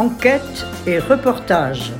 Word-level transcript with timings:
Enquête 0.00 0.64
et 0.86 0.98
reportage. 0.98 1.92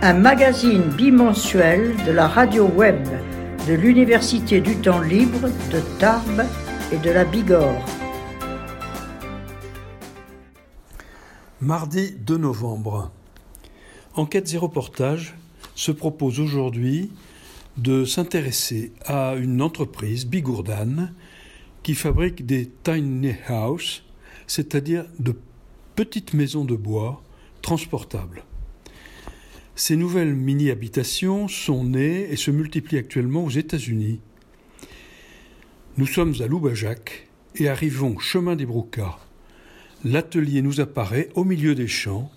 Un 0.00 0.14
magazine 0.14 0.84
bimensuel 0.84 1.94
de 2.06 2.10
la 2.10 2.26
radio 2.26 2.66
web 2.66 3.06
de 3.68 3.74
l'Université 3.74 4.62
du 4.62 4.76
temps 4.76 5.02
libre 5.02 5.50
de 5.70 5.80
Tarbes 5.98 6.46
et 6.90 6.96
de 6.96 7.10
la 7.10 7.26
Bigorre. 7.26 7.84
Mardi 11.60 12.12
2 12.12 12.38
novembre. 12.38 13.10
Enquête 14.14 14.54
et 14.54 14.56
reportage 14.56 15.34
se 15.74 15.92
propose 15.92 16.40
aujourd'hui 16.40 17.12
de 17.76 18.06
s'intéresser 18.06 18.94
à 19.04 19.34
une 19.34 19.60
entreprise, 19.60 20.24
Bigourdan, 20.24 21.10
qui 21.82 21.92
fabrique 21.92 22.46
des 22.46 22.70
tiny 22.82 23.34
houses, 23.50 24.05
c'est-à-dire 24.46 25.06
de 25.18 25.34
petites 25.94 26.34
maisons 26.34 26.64
de 26.64 26.76
bois 26.76 27.22
transportables. 27.62 28.44
Ces 29.74 29.96
nouvelles 29.96 30.34
mini-habitations 30.34 31.48
sont 31.48 31.84
nées 31.84 32.30
et 32.30 32.36
se 32.36 32.50
multiplient 32.50 32.98
actuellement 32.98 33.44
aux 33.44 33.50
États-Unis. 33.50 34.20
Nous 35.98 36.06
sommes 36.06 36.34
à 36.40 36.46
Loubajac 36.46 37.28
et 37.56 37.68
arrivons 37.68 38.18
chemin 38.18 38.56
des 38.56 38.66
Broucas 38.66 39.18
l'atelier 40.04 40.62
nous 40.62 40.80
apparaît 40.80 41.28
au 41.34 41.44
milieu 41.44 41.74
des 41.74 41.88
champs, 41.88 42.30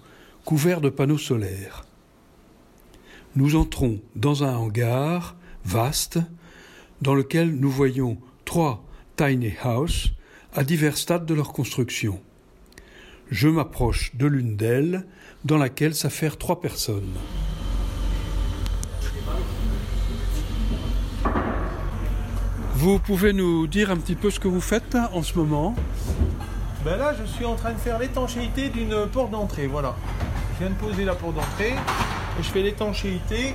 couvert 0.45 0.81
de 0.81 0.89
panneaux 0.89 1.17
solaires. 1.17 1.86
Nous 3.36 3.55
entrons 3.55 4.02
dans 4.16 4.44
un 4.44 4.55
hangar 4.55 5.36
vaste, 5.66 6.20
dans 7.02 7.14
lequel 7.14 7.55
nous 7.55 7.70
voyons 7.70 8.17
trois 8.44 8.83
tiny 9.16 9.53
houses 9.64 10.14
à 10.53 10.64
divers 10.64 10.97
stades 10.97 11.25
de 11.25 11.33
leur 11.33 11.53
construction. 11.53 12.19
Je 13.30 13.47
m'approche 13.47 14.16
de 14.16 14.25
l'une 14.25 14.55
d'elles, 14.55 15.05
dans 15.45 15.58
laquelle 15.58 15.94
s'affairent 15.94 16.38
trois 16.38 16.59
personnes. 16.59 17.14
Vous 22.75 22.97
pouvez 22.97 23.33
nous 23.33 23.67
dire 23.67 23.92
un 23.92 23.97
petit 23.97 24.16
peu 24.16 24.31
ce 24.31 24.39
que 24.39 24.47
vous 24.47 24.61
faites 24.61 24.95
en 25.14 25.22
ce 25.22 25.38
moment? 25.38 25.75
Ben 26.86 26.97
là, 26.97 27.14
je 27.14 27.25
suis 27.30 27.45
en 27.45 27.55
train 27.55 27.73
de 27.73 27.77
faire 27.77 28.00
l'étanchéité 28.00 28.70
d'une 28.70 29.05
porte 29.11 29.31
d'entrée. 29.31 29.67
Voilà. 29.67 29.95
Je 30.53 30.66
viens 30.66 30.73
de 30.73 30.80
poser 30.80 31.03
la 31.03 31.14
porte 31.14 31.36
d'entrée 31.36 31.73
et 31.73 32.44
je 32.44 32.50
fais 32.50 32.61
l'étanchéité 32.61 33.53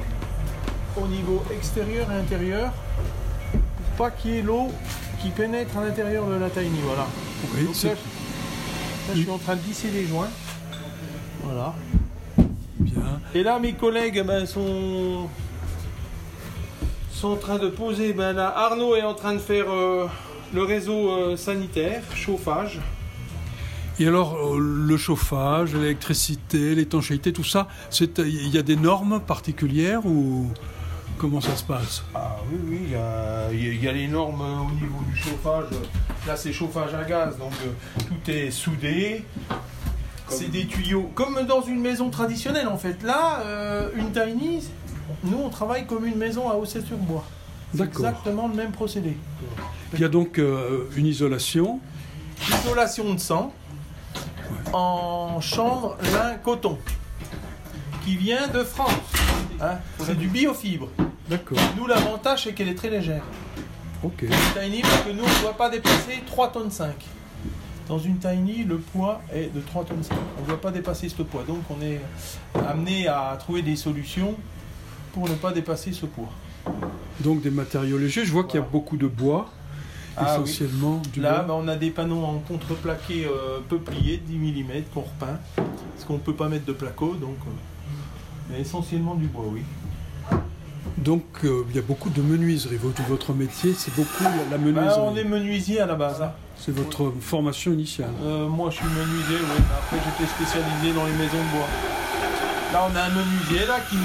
au 0.97 1.07
niveau 1.07 1.43
extérieur 1.51 2.11
et 2.13 2.17
intérieur 2.17 2.73
pour 3.51 3.97
pas 3.97 4.11
qu'il 4.11 4.31
y 4.33 4.39
ait 4.39 4.43
l'eau 4.43 4.71
qui 5.25 5.31
pénètre 5.31 5.75
à 5.79 5.85
l'intérieur 5.87 6.27
de 6.29 6.35
la 6.35 6.51
tiny. 6.51 6.81
Voilà. 6.85 7.07
Oui, 7.57 7.65
Donc 7.65 7.83
là, 7.83 7.91
je 9.15 9.21
suis 9.23 9.31
en 9.31 9.39
train 9.39 9.57
de 9.57 9.63
lisser 9.67 9.89
les 9.91 10.07
joints. 10.07 10.29
Voilà. 11.43 11.75
Bien. 12.79 13.21
Et 13.35 13.43
là, 13.43 13.59
mes 13.59 13.73
collègues 13.73 14.23
ben, 14.27 14.45
sont... 14.45 15.29
sont 17.11 17.29
en 17.29 17.37
train 17.37 17.59
de 17.59 17.69
poser. 17.69 18.13
Ben, 18.13 18.35
là, 18.35 18.53
Arnaud 18.55 18.97
est 18.97 19.03
en 19.03 19.15
train 19.15 19.33
de 19.33 19.39
faire 19.39 19.65
euh, 19.71 20.07
le 20.53 20.63
réseau 20.63 21.09
euh, 21.11 21.37
sanitaire, 21.39 22.03
chauffage. 22.15 22.81
Et 23.99 24.07
alors, 24.07 24.35
euh, 24.37 24.59
le 24.61 24.97
chauffage, 24.99 25.75
l'électricité, 25.75 26.75
l'étanchéité, 26.75 27.33
tout 27.33 27.45
ça, 27.45 27.69
c'est- 27.89 28.19
il 28.19 28.49
y 28.49 28.59
a 28.59 28.63
des 28.63 28.77
normes 28.77 29.21
particulières 29.21 30.05
ou? 30.05 30.51
Comment 31.19 31.41
ça 31.41 31.57
se 31.57 31.65
passe? 31.65 32.03
Ah 32.15 32.37
oui, 32.51 32.59
oui, 32.65 32.81
il 32.85 32.91
y 32.91 32.97
a, 32.97 33.53
y 33.53 33.95
les 33.95 34.09
normes 34.09 34.43
euh, 34.43 34.69
au 34.69 34.71
niveau 34.73 35.01
du 35.11 35.17
chauffage. 35.17 35.67
Là, 36.27 36.37
c'est 36.37 36.53
chauffage 36.53 36.95
à 36.95 37.05
gaz, 37.05 37.37
donc 37.39 37.53
euh, 37.65 38.01
tout 38.09 38.31
est 38.31 38.51
soudé. 38.51 39.25
C'est 40.29 40.51
des 40.51 40.67
tuyaux, 40.67 41.11
comme 41.15 41.43
dans 41.47 41.61
une 41.61 41.81
maison 41.81 42.09
traditionnelle 42.11 42.67
en 42.69 42.79
fait. 42.79 43.03
Là, 43.03 43.41
euh, 43.45 43.91
une 43.95 44.11
tiny, 44.11 44.65
nous 45.23 45.39
on 45.39 45.51
travaille 45.51 45.87
comme 45.87 46.07
une 46.07 46.17
maison 46.17 46.51
à 46.51 46.55
Osset 46.55 46.81
sur 46.81 46.97
bois. 46.97 47.25
C'est 47.73 47.79
D'accord. 47.79 48.07
exactement 48.07 48.49
le 48.49 48.55
même 48.55 48.73
procédé. 48.73 49.17
Il 49.93 50.01
y 50.01 50.05
a 50.05 50.09
donc 50.09 50.39
euh, 50.39 50.89
une 50.97 51.07
isolation. 51.07 51.81
Isolation 52.49 53.15
de 53.15 53.21
sang 53.21 53.53
en 54.73 55.41
chambre 55.41 55.97
lin 56.13 56.35
coton 56.43 56.79
qui 58.05 58.17
vient 58.17 58.49
de 58.49 58.65
France. 58.65 58.93
Hein, 59.61 59.79
c'est 60.01 60.17
du 60.17 60.29
biofibre. 60.29 60.89
D'accord. 61.29 61.59
Nous, 61.77 61.87
l'avantage, 61.87 62.45
c'est 62.45 62.53
qu'elle 62.53 62.69
est 62.69 62.75
très 62.75 62.91
légère. 62.91 63.23
Ok. 64.03 64.25
Tiny 64.61 64.83
parce 64.83 65.01
que 65.03 65.11
nous 65.13 65.23
on 65.25 65.27
ne 65.39 65.41
doit 65.43 65.57
pas 65.57 65.71
dépasser 65.71 66.23
3 66.27 66.53
tonnes 66.53 66.71
5. 66.71 66.93
Dans 67.89 67.99
une 67.99 68.19
tiny, 68.19 68.65
le 68.65 68.77
poids 68.79 69.23
est 69.33 69.55
de 69.55 69.61
3 69.61 69.85
tonnes 69.85 70.03
5. 70.03 70.15
On 70.39 70.43
ne 70.43 70.47
doit 70.49 70.61
pas 70.61 70.71
dépasser 70.71 71.09
ce 71.09 71.23
poids. 71.23 71.43
Donc 71.49 71.61
on 71.71 71.83
est 71.83 72.01
amené 72.69 73.09
à 73.09 73.35
trouver 73.39 73.63
des 73.63 73.77
solutions 73.77 74.35
pour 75.15 75.27
ne 75.29 75.35
pas 75.35 75.53
dépasser 75.53 75.93
ce 75.93 76.05
poids. 76.05 76.29
Donc 77.21 77.41
des 77.41 77.51
matériaux 77.51 77.97
légers. 77.97 78.27
Je 78.27 78.33
vois 78.33 78.45
qu'il 78.45 78.61
y 78.61 78.63
a 78.63 78.67
beaucoup 78.67 78.99
de 78.99 79.07
bois, 79.07 79.49
Ah 80.19 80.37
oui. 80.39 80.43
essentiellement 80.51 81.01
du 81.13 81.21
Là, 81.23 81.41
bois. 81.43 81.57
ben, 81.57 81.65
on 81.65 81.69
a 81.69 81.77
des 81.77 81.91
panneaux 81.91 82.25
en 82.25 82.41
contreplaqué 82.41 83.25
euh, 83.27 83.61
peuplier 83.67 84.19
de 84.19 84.25
10 84.33 84.37
mm 84.63 84.83
qu'on 84.93 85.01
repeint. 85.01 85.39
Parce 85.57 86.05
qu'on 86.07 86.15
ne 86.15 86.19
peut 86.19 86.35
pas 86.35 86.49
mettre 86.49 86.67
de 86.67 86.73
placo. 86.75 87.15
Donc, 87.15 87.37
euh, 87.47 87.51
mais 88.51 88.61
essentiellement 88.61 89.15
du 89.15 89.27
bois, 89.29 89.45
oui. 89.49 89.63
Donc 90.99 91.25
euh, 91.45 91.65
il 91.71 91.77
y 91.77 91.79
a 91.79 91.83
beaucoup 91.83 92.11
de 92.11 92.21
menuiserie. 92.23 92.77
Votre, 92.77 93.03
votre 93.03 93.33
métier, 93.33 93.75
c'est 93.77 93.95
beaucoup 93.95 94.23
la, 94.25 94.31
la 94.53 94.59
menuiserie. 94.59 95.01
on 95.01 95.17
est 95.17 95.25
menuisier 95.25 95.81
à 95.81 95.87
la 95.87 95.95
base. 95.95 96.23
hein. 96.23 96.33
C'est 96.57 96.75
votre 96.75 97.13
formation 97.21 97.73
initiale. 97.73 98.11
Euh, 98.23 98.47
moi, 98.49 98.71
je 98.71 98.77
suis 98.77 98.85
menuisier, 98.87 99.37
oui. 99.41 99.47
mais 99.59 99.75
Après, 99.77 99.97
j'étais 100.05 100.31
spécialisé 100.31 100.93
dans 100.95 101.05
les 101.07 101.13
maisons 101.13 101.43
de 101.43 101.57
bois. 101.57 101.69
Là, 102.73 102.89
on 102.91 102.97
a 102.97 103.03
un 103.03 103.09
menuisier 103.11 103.67
là 103.67 103.79
qui 103.89 103.97
nous, 103.97 104.03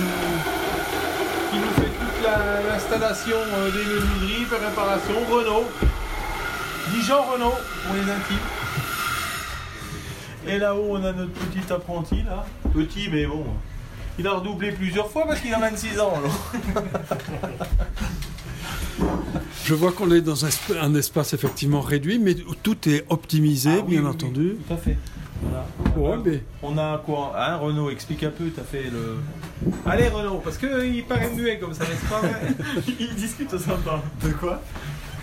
qui 1.51 1.57
nous 1.57 1.73
fait 1.75 1.89
toute 1.89 2.23
la- 2.23 2.61
l'installation 2.73 3.37
euh, 3.37 3.71
des 3.71 3.85
menuiseries, 3.85 4.45
préparation. 4.45 5.13
Renault. 5.31 5.65
Dijon 6.91 7.21
Renault 7.31 7.53
pour 7.85 7.95
les 7.95 8.01
intimes. 8.01 8.47
Et 10.47 10.57
là-haut, 10.57 10.87
on 10.91 11.03
a 11.03 11.11
notre 11.11 11.31
petit 11.31 11.71
apprenti 11.71 12.23
là. 12.23 12.45
Petit, 12.73 13.09
mais 13.11 13.25
bon. 13.25 13.45
Il 14.19 14.27
a 14.27 14.33
redoublé 14.33 14.71
plusieurs 14.73 15.09
fois 15.09 15.25
parce 15.25 15.39
qu'il 15.39 15.53
a 15.53 15.59
26 15.59 15.99
ans. 15.99 16.13
alors. 16.17 16.51
Je 19.65 19.73
vois 19.73 19.91
qu'on 19.91 20.11
est 20.11 20.21
dans 20.21 20.45
un, 20.45 20.49
esp- 20.49 20.77
un 20.79 20.93
espace 20.95 21.33
effectivement 21.33 21.81
réduit, 21.81 22.19
mais 22.19 22.35
tout 22.63 22.89
est 22.89 23.05
optimisé, 23.09 23.69
Ah 23.73 23.83
oui, 23.85 23.91
bien 23.91 24.01
oui, 24.01 24.07
entendu. 24.07 24.51
oui, 24.57 24.59
tout 24.67 24.73
à 24.73 24.77
fait. 24.77 24.97
Voilà. 25.41 25.65
Ouais, 26.17 26.21
mais 26.25 26.43
On 26.63 26.77
a 26.77 26.97
quoi? 27.05 27.33
Hein, 27.37 27.57
Renaud, 27.57 27.89
explique 27.89 28.23
un 28.23 28.31
peu, 28.31 28.49
t'as 28.49 28.63
fait 28.63 28.83
le. 28.91 29.17
Allez, 29.85 30.07
Renaud, 30.09 30.41
parce 30.43 30.57
qu'il 30.57 31.03
paraît 31.05 31.29
muet 31.35 31.59
comme 31.59 31.73
ça, 31.73 31.83
n'est-ce 31.85 32.05
pas? 32.09 32.19
Vrai 32.19 32.53
Il 32.99 33.15
discute 33.15 33.57
sympa. 33.57 34.01
De 34.23 34.29
quoi? 34.31 34.61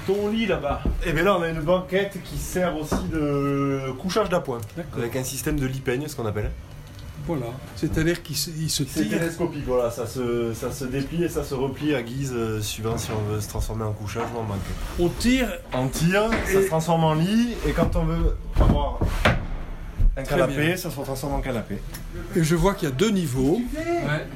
Ton 0.06 0.28
lit 0.30 0.46
là-bas. 0.46 0.82
Et 1.04 1.12
bien 1.12 1.24
là, 1.24 1.36
on 1.38 1.42
a 1.42 1.48
une 1.48 1.60
banquette 1.60 2.18
qui 2.24 2.38
sert 2.38 2.76
aussi 2.78 2.94
de 3.12 3.90
couchage 3.98 4.28
d'appoint. 4.28 4.60
Avec 4.96 5.16
un 5.16 5.24
système 5.24 5.58
de 5.58 5.66
lipeigne, 5.66 6.06
ce 6.06 6.14
qu'on 6.14 6.26
appelle. 6.26 6.50
Voilà. 7.26 7.46
C'est-à-dire 7.76 8.22
qu'il 8.22 8.36
se, 8.36 8.50
il 8.50 8.70
se 8.70 8.84
C'est 8.84 9.02
tire. 9.04 9.18
télescopique, 9.18 9.64
voilà, 9.66 9.90
ça 9.90 10.06
se, 10.06 10.52
ça 10.54 10.70
se 10.70 10.84
déplie 10.84 11.24
et 11.24 11.28
ça 11.28 11.42
se 11.44 11.54
replie 11.54 11.94
à 11.94 12.02
guise, 12.02 12.32
euh, 12.34 12.60
suivant 12.60 12.96
si 12.98 13.10
on 13.10 13.32
veut 13.32 13.40
se 13.40 13.48
transformer 13.48 13.84
en 13.84 13.92
couchage 13.92 14.22
ou 14.34 14.38
en 14.38 14.44
banquette. 14.44 14.62
On 14.98 15.08
tire. 15.08 15.48
On 15.72 15.88
tire, 15.88 16.30
ça 16.46 16.62
se 16.62 16.66
transforme 16.68 17.04
en 17.04 17.14
lit, 17.14 17.54
et 17.66 17.72
quand 17.72 17.94
on 17.96 18.04
veut 18.04 18.36
avoir 18.60 18.98
un 20.16 20.22
Très 20.22 20.34
canapé, 20.36 20.66
bien. 20.68 20.76
ça 20.76 20.90
se 20.90 21.00
transforme 21.00 21.34
en 21.34 21.40
canapé. 21.40 21.78
Et 22.34 22.42
je 22.44 22.54
vois 22.54 22.74
qu'il 22.74 22.88
y 22.88 22.92
a 22.92 22.94
deux 22.94 23.10
niveaux. 23.10 23.60
Ouais, 23.76 24.26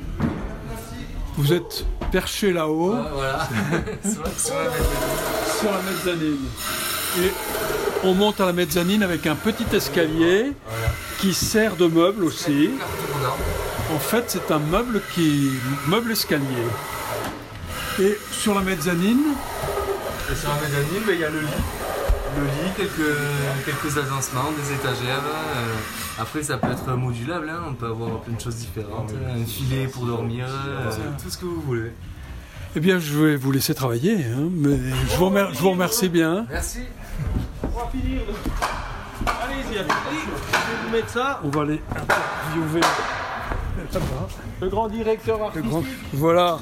Vous 1.36 1.52
êtes 1.52 1.86
perché 2.12 2.52
là-haut 2.52 2.96
voilà. 3.14 3.48
sur, 4.04 4.22
la- 4.22 4.30
sur 4.30 4.54
la 4.54 4.64
mezzanine. 4.64 5.58
sur 5.60 5.70
la 5.70 5.82
mezzanine. 5.82 6.38
Et 7.20 7.30
on 8.04 8.14
monte 8.14 8.40
à 8.40 8.46
la 8.46 8.52
mezzanine 8.52 9.02
avec 9.02 9.26
un 9.26 9.36
petit 9.36 9.64
escalier 9.74 10.52
Voilà. 10.68 10.92
Qui 11.20 11.34
sert 11.34 11.76
de 11.76 11.86
meuble 11.86 12.24
aussi. 12.24 12.70
En 13.94 13.98
fait, 13.98 14.24
c'est 14.28 14.50
un 14.52 14.58
meuble 14.58 15.02
qui 15.14 15.50
meuble 15.86 16.12
escalier. 16.12 16.44
Et 18.00 18.16
sur 18.30 18.54
la 18.54 18.62
mezzanine, 18.62 19.34
Et 20.30 20.34
sur 20.34 20.48
la 20.48 20.54
mezzanine, 20.56 21.02
ben, 21.06 21.14
il 21.14 21.20
y 21.20 21.24
a 21.24 21.30
le 21.30 21.40
lit. 21.40 21.46
Le 22.38 22.44
lit, 22.44 22.70
quelques, 22.76 23.16
quelques 23.66 23.98
agencements, 23.98 24.50
des 24.52 24.72
étagères. 24.74 25.22
euh, 25.24 25.74
après, 26.20 26.42
ça 26.42 26.56
peut 26.58 26.70
être 26.70 26.86
modulable, 26.96 27.50
hein, 27.50 27.60
on 27.68 27.74
peut 27.74 27.86
avoir 27.86 28.20
plein 28.20 28.34
de 28.36 28.40
choses 28.40 28.54
différentes. 28.56 29.10
Un 29.36 29.44
filet 29.44 29.86
pour 29.88 30.04
dormir, 30.06 30.46
euh, 30.48 30.90
tout 31.22 31.28
ce 31.30 31.36
que 31.38 31.46
vous 31.46 31.60
voulez. 31.62 31.92
eh 32.76 32.80
bien, 32.80 33.00
je 33.00 33.18
vais 33.18 33.36
vous 33.36 33.50
laisser 33.50 33.74
travailler. 33.74 34.24
hein, 34.26 34.48
mais 34.52 34.78
je 35.10 35.16
vous, 35.16 35.24
remer- 35.26 35.48
je 35.52 35.58
vous 35.58 35.70
remercie 35.70 36.08
bien. 36.08 36.46
Merci. 36.48 36.80
Je 39.70 39.76
vais 39.78 39.84
vous 40.84 40.92
mettre 40.92 41.08
ça. 41.08 41.40
On 41.44 41.48
va 41.48 41.62
aller 41.62 41.80
interviewer 41.90 42.80
Le 44.60 44.68
grand 44.68 44.88
directeur 44.88 45.42
artistique. 45.42 45.70
grand. 45.70 45.84
Voilà. 46.12 46.58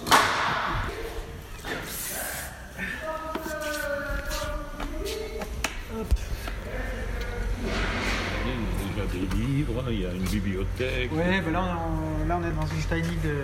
des 9.12 9.37
livres, 9.37 9.84
il 9.90 10.00
y 10.00 10.06
a 10.06 10.12
une 10.12 10.25
bibliothèque. 10.25 11.10
Ouais, 11.12 11.40
ben 11.40 11.52
là, 11.52 11.62
on, 11.62 12.26
là 12.28 12.38
on 12.40 12.44
est 12.46 12.52
dans 12.52 12.66
une 12.66 13.02
tiny 13.02 13.16
de. 13.25 13.43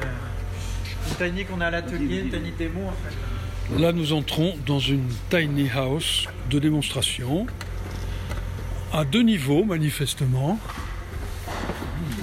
Une 1.08 1.16
tiny 1.32 1.44
qu'on 1.44 1.60
a 1.60 1.66
à 1.66 1.70
l'atelier, 1.70 2.20
une 2.20 2.30
tiny 2.30 2.50
démo 2.52 2.80
en 2.88 2.92
fait. 2.92 3.80
Là, 3.80 3.92
nous 3.92 4.12
entrons 4.12 4.54
dans 4.66 4.78
une 4.78 5.08
tiny 5.30 5.70
house 5.74 6.26
de 6.50 6.58
démonstration, 6.58 7.46
à 8.94 9.04
deux 9.04 9.22
niveaux 9.22 9.64
manifestement. 9.64 10.58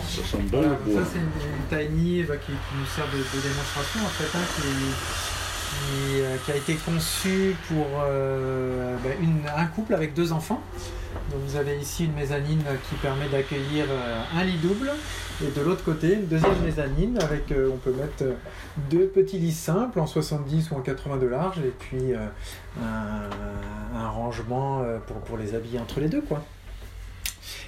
Ça 0.07 0.23
sent 0.23 0.37
bon 0.49 0.61
Voilà, 0.61 1.03
ça 1.03 1.09
c'est 1.11 1.19
une, 1.19 1.89
tiny 1.89 2.23
bah, 2.23 2.35
qui, 2.37 2.51
nous 2.51 2.85
sert 2.85 3.05
de, 3.07 3.17
démonstration 3.41 3.99
en 4.05 4.09
fait, 4.09 4.37
hein, 4.37 4.41
euh, 5.93 6.37
qui 6.45 6.51
a 6.51 6.55
été 6.55 6.75
conçue 6.75 7.55
pour 7.67 7.87
euh, 8.05 8.95
bah, 9.03 9.09
un 9.57 9.65
couple 9.65 9.93
avec 9.93 10.13
deux 10.13 10.31
enfants. 10.31 10.61
Donc 11.29 11.41
vous 11.45 11.57
avez 11.57 11.77
ici 11.77 12.05
une 12.05 12.13
mezzanine 12.13 12.63
qui 12.89 12.95
permet 12.95 13.27
d'accueillir 13.27 13.85
euh, 13.89 14.23
un 14.33 14.43
lit 14.45 14.57
double 14.57 14.91
et 15.43 15.51
de 15.51 15.61
l'autre 15.61 15.83
côté 15.83 16.13
une 16.13 16.27
deuxième 16.27 16.61
mezzanine 16.63 17.19
avec 17.21 17.51
on 17.51 17.77
peut 17.77 17.91
mettre 17.91 18.33
deux 18.89 19.07
petits 19.07 19.39
lits 19.39 19.51
simples 19.51 19.99
en 19.99 20.07
70 20.07 20.71
ou 20.71 20.75
en 20.75 20.81
80 20.81 21.17
de 21.17 21.27
large 21.27 21.57
et 21.59 21.73
puis 21.79 22.13
un, 22.81 24.07
rangement 24.09 24.83
pour, 25.07 25.17
pour 25.17 25.37
les 25.37 25.55
habiller 25.55 25.79
entre 25.79 25.99
les 25.99 26.07
deux 26.07 26.21
quoi. 26.21 26.45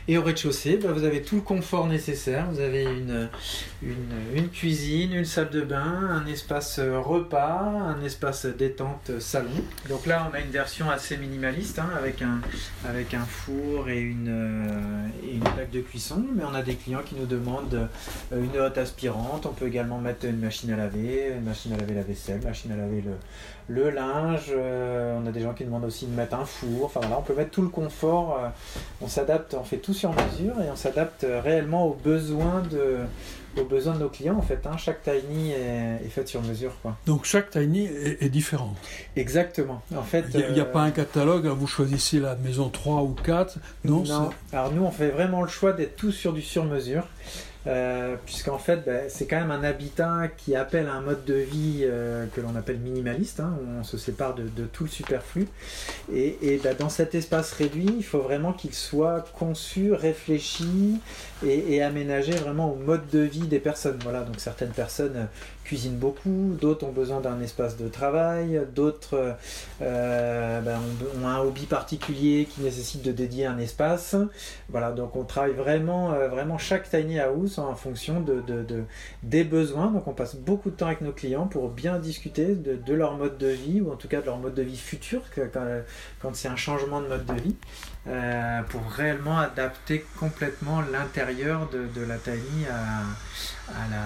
Et 0.09 0.17
au 0.17 0.21
rez-de-chaussée, 0.21 0.77
bah, 0.83 0.91
vous 0.91 1.05
avez 1.05 1.21
tout 1.21 1.35
le 1.35 1.41
confort 1.41 1.87
nécessaire. 1.87 2.45
Vous 2.51 2.59
avez 2.59 2.83
une, 2.83 3.29
une, 4.35 4.49
cuisine, 4.49 5.13
une 5.13 5.23
salle 5.23 5.49
de 5.49 5.61
bain, 5.61 5.79
un 6.11 6.25
espace 6.25 6.79
euh, 6.79 6.99
repas, 6.99 7.61
un 7.61 8.03
espace 8.03 8.45
détente 8.45 9.11
euh, 9.11 9.21
salon. 9.21 9.49
Donc 9.87 10.05
là, 10.05 10.29
on 10.29 10.35
a 10.35 10.41
une 10.41 10.51
version 10.51 10.89
assez 10.89 11.15
minimaliste 11.15 11.79
hein, 11.79 11.89
avec, 11.97 12.21
un, 12.21 12.41
avec 12.85 13.13
un 13.13 13.23
four 13.23 13.87
et 13.87 14.01
une, 14.01 14.27
euh, 14.27 15.07
une 15.31 15.39
plaque 15.39 15.71
de 15.71 15.79
cuisson. 15.79 16.21
Mais 16.35 16.43
on 16.43 16.53
a 16.53 16.63
des 16.63 16.75
clients 16.75 17.03
qui 17.05 17.15
nous 17.15 17.25
demandent 17.25 17.87
une 18.33 18.57
hotte 18.57 18.77
aspirante. 18.77 19.45
On 19.45 19.53
peut 19.53 19.67
également 19.67 19.99
mettre 19.99 20.25
une 20.25 20.39
machine 20.39 20.69
à 20.73 20.75
laver, 20.75 21.31
une 21.37 21.45
machine 21.45 21.71
à 21.71 21.77
laver 21.77 21.93
la 21.93 22.03
vaisselle, 22.03 22.39
une 22.41 22.47
machine 22.49 22.73
à 22.73 22.75
laver 22.75 23.01
le, 23.01 23.13
le 23.73 23.89
linge. 23.89 24.51
On 24.53 25.25
a 25.25 25.31
des 25.31 25.39
gens 25.39 25.53
qui 25.53 25.63
demandent 25.63 25.85
aussi 25.85 26.07
de 26.07 26.13
mettre 26.13 26.35
un 26.35 26.45
four. 26.45 26.85
Enfin 26.85 26.99
voilà, 26.99 27.19
on 27.19 27.21
peut 27.21 27.35
mettre 27.35 27.51
tout 27.51 27.61
le 27.61 27.69
confort. 27.69 28.37
on 29.01 29.07
s'adapte, 29.07 29.53
on 29.53 29.63
fait 29.63 29.77
tout 29.77 29.92
sur 29.93 30.11
mesure 30.11 30.59
et 30.61 30.69
on 30.71 30.75
s'adapte 30.75 31.25
réellement 31.43 31.87
aux 31.87 31.93
besoins 31.93 32.61
de, 32.71 32.97
aux 33.61 33.65
besoins 33.65 33.93
de 33.93 33.99
nos 33.99 34.09
clients 34.09 34.37
en 34.37 34.41
fait. 34.41 34.59
hein. 34.65 34.77
Chaque 34.77 35.01
tiny 35.03 35.51
est, 35.51 36.05
est 36.05 36.09
faite 36.09 36.27
sur 36.27 36.41
mesure 36.41 36.71
quoi. 36.81 36.97
Donc 37.05 37.25
chaque 37.25 37.49
tiny 37.51 37.85
est, 37.85 38.21
est 38.23 38.29
différent. 38.29 38.73
Exactement. 39.15 39.81
En 39.95 40.01
fait, 40.03 40.25
Il 40.33 40.53
n'y 40.53 40.59
a, 40.59 40.63
euh, 40.63 40.65
pas 40.65 40.81
un 40.81 40.91
catalogue, 40.91 41.45
vous 41.47 41.67
choisissez 41.67 42.19
la 42.19 42.35
maison 42.35 42.69
3 42.69 43.01
ou 43.03 43.15
4. 43.23 43.57
Non, 43.85 44.03
Non. 44.03 44.29
Alors 44.51 44.71
nous, 44.71 44.83
on 44.83 44.91
fait 44.91 45.09
vraiment 45.09 45.41
le 45.41 45.47
choix 45.49 45.73
d'être 45.73 45.95
tous 45.95 46.11
sur 46.11 46.33
du 46.33 46.41
sur-mesure. 46.41 47.07
Euh, 47.65 48.15
puisqu'en 48.25 48.57
fait, 48.57 48.83
ben, 48.85 49.05
c'est 49.07 49.25
quand 49.25 49.39
même 49.39 49.51
un 49.51 49.63
habitat 49.63 50.27
qui 50.35 50.55
appelle 50.55 50.87
un 50.87 50.99
mode 50.99 51.23
de 51.23 51.35
vie 51.35 51.83
euh, 51.83 52.25
que 52.35 52.41
l'on 52.41 52.55
appelle 52.57 52.77
minimaliste, 52.77 53.39
hein, 53.39 53.57
où 53.61 53.79
on 53.79 53.83
se 53.83 53.97
sépare 53.97 54.35
de, 54.35 54.65
tout 54.65 54.83
le 54.83 54.89
superflu. 54.89 55.47
Et, 56.13 56.59
ben, 56.63 56.75
dans 56.77 56.89
cet 56.89 57.15
espace 57.15 57.53
réduit, 57.53 57.89
il 57.97 58.03
faut 58.03 58.19
vraiment 58.19 58.51
qu'il 58.51 58.73
soit 58.73 59.25
conçu, 59.33 59.93
réfléchi 59.93 60.99
et, 61.45 61.81
aménagé 61.81 62.33
vraiment 62.33 62.71
au 62.71 62.75
mode 62.75 63.07
de 63.09 63.19
vie 63.19 63.47
des 63.47 63.59
personnes. 63.59 63.99
Voilà, 64.03 64.21
donc 64.21 64.35
certaines 64.39 64.71
personnes 64.71 65.27
cuisinent 65.63 65.97
beaucoup, 65.97 66.55
d'autres 66.59 66.85
ont 66.85 66.91
besoin 66.91 67.19
d'un 67.21 67.39
espace 67.41 67.77
de 67.77 67.87
travail, 67.87 68.61
d'autres 68.75 69.35
euh, 69.81 70.61
ben, 70.61 70.79
ont, 71.21 71.27
un 71.27 71.39
hobby 71.39 71.65
particulier 71.65 72.47
qui 72.49 72.61
nécessite 72.61 73.01
de 73.01 73.11
dédier 73.11 73.45
un 73.45 73.57
espace. 73.57 74.15
Voilà, 74.69 74.91
donc 74.91 75.15
on 75.15 75.23
travaille 75.23 75.53
vraiment, 75.53 76.13
euh, 76.13 76.27
vraiment 76.27 76.57
chaque 76.57 76.89
tiny 76.89 77.19
house 77.19 77.57
en 77.57 77.75
fonction 77.75 78.19
de, 78.21 78.41
de- 78.41 78.63
de- 78.63 78.83
des 79.23 79.43
besoins. 79.43 79.87
Donc 79.91 80.07
on 80.07 80.13
passe 80.13 80.35
beaucoup 80.35 80.69
de 80.69 80.75
temps 80.75 80.87
avec 80.87 81.01
nos 81.01 81.11
clients 81.11 81.47
pour 81.47 81.69
bien 81.69 81.99
discuter 81.99 82.55
de, 82.55 82.93
leur 82.93 83.15
mode 83.17 83.37
de 83.37 83.47
vie 83.47 83.81
ou 83.81 83.91
en 83.91 83.95
tout 83.95 84.07
cas 84.07 84.21
de 84.21 84.25
leur 84.25 84.37
mode 84.37 84.53
de 84.53 84.61
vie 84.61 84.77
futur 84.77 85.21
quand 86.21 86.35
c'est 86.35 86.47
un 86.47 86.55
changement 86.55 87.01
de 87.01 87.07
mode 87.07 87.25
de 87.25 87.33
vie. 87.41 87.55
Euh, 88.07 88.61
pour 88.63 88.89
réellement 88.91 89.39
adapter 89.39 90.05
complètement 90.19 90.81
l'intérieur 90.81 91.69
de, 91.69 91.87
de 91.99 92.05
la 92.05 92.17
tiny 92.17 92.65
à, 92.69 93.01
à 93.69 93.87
la, 93.89 94.03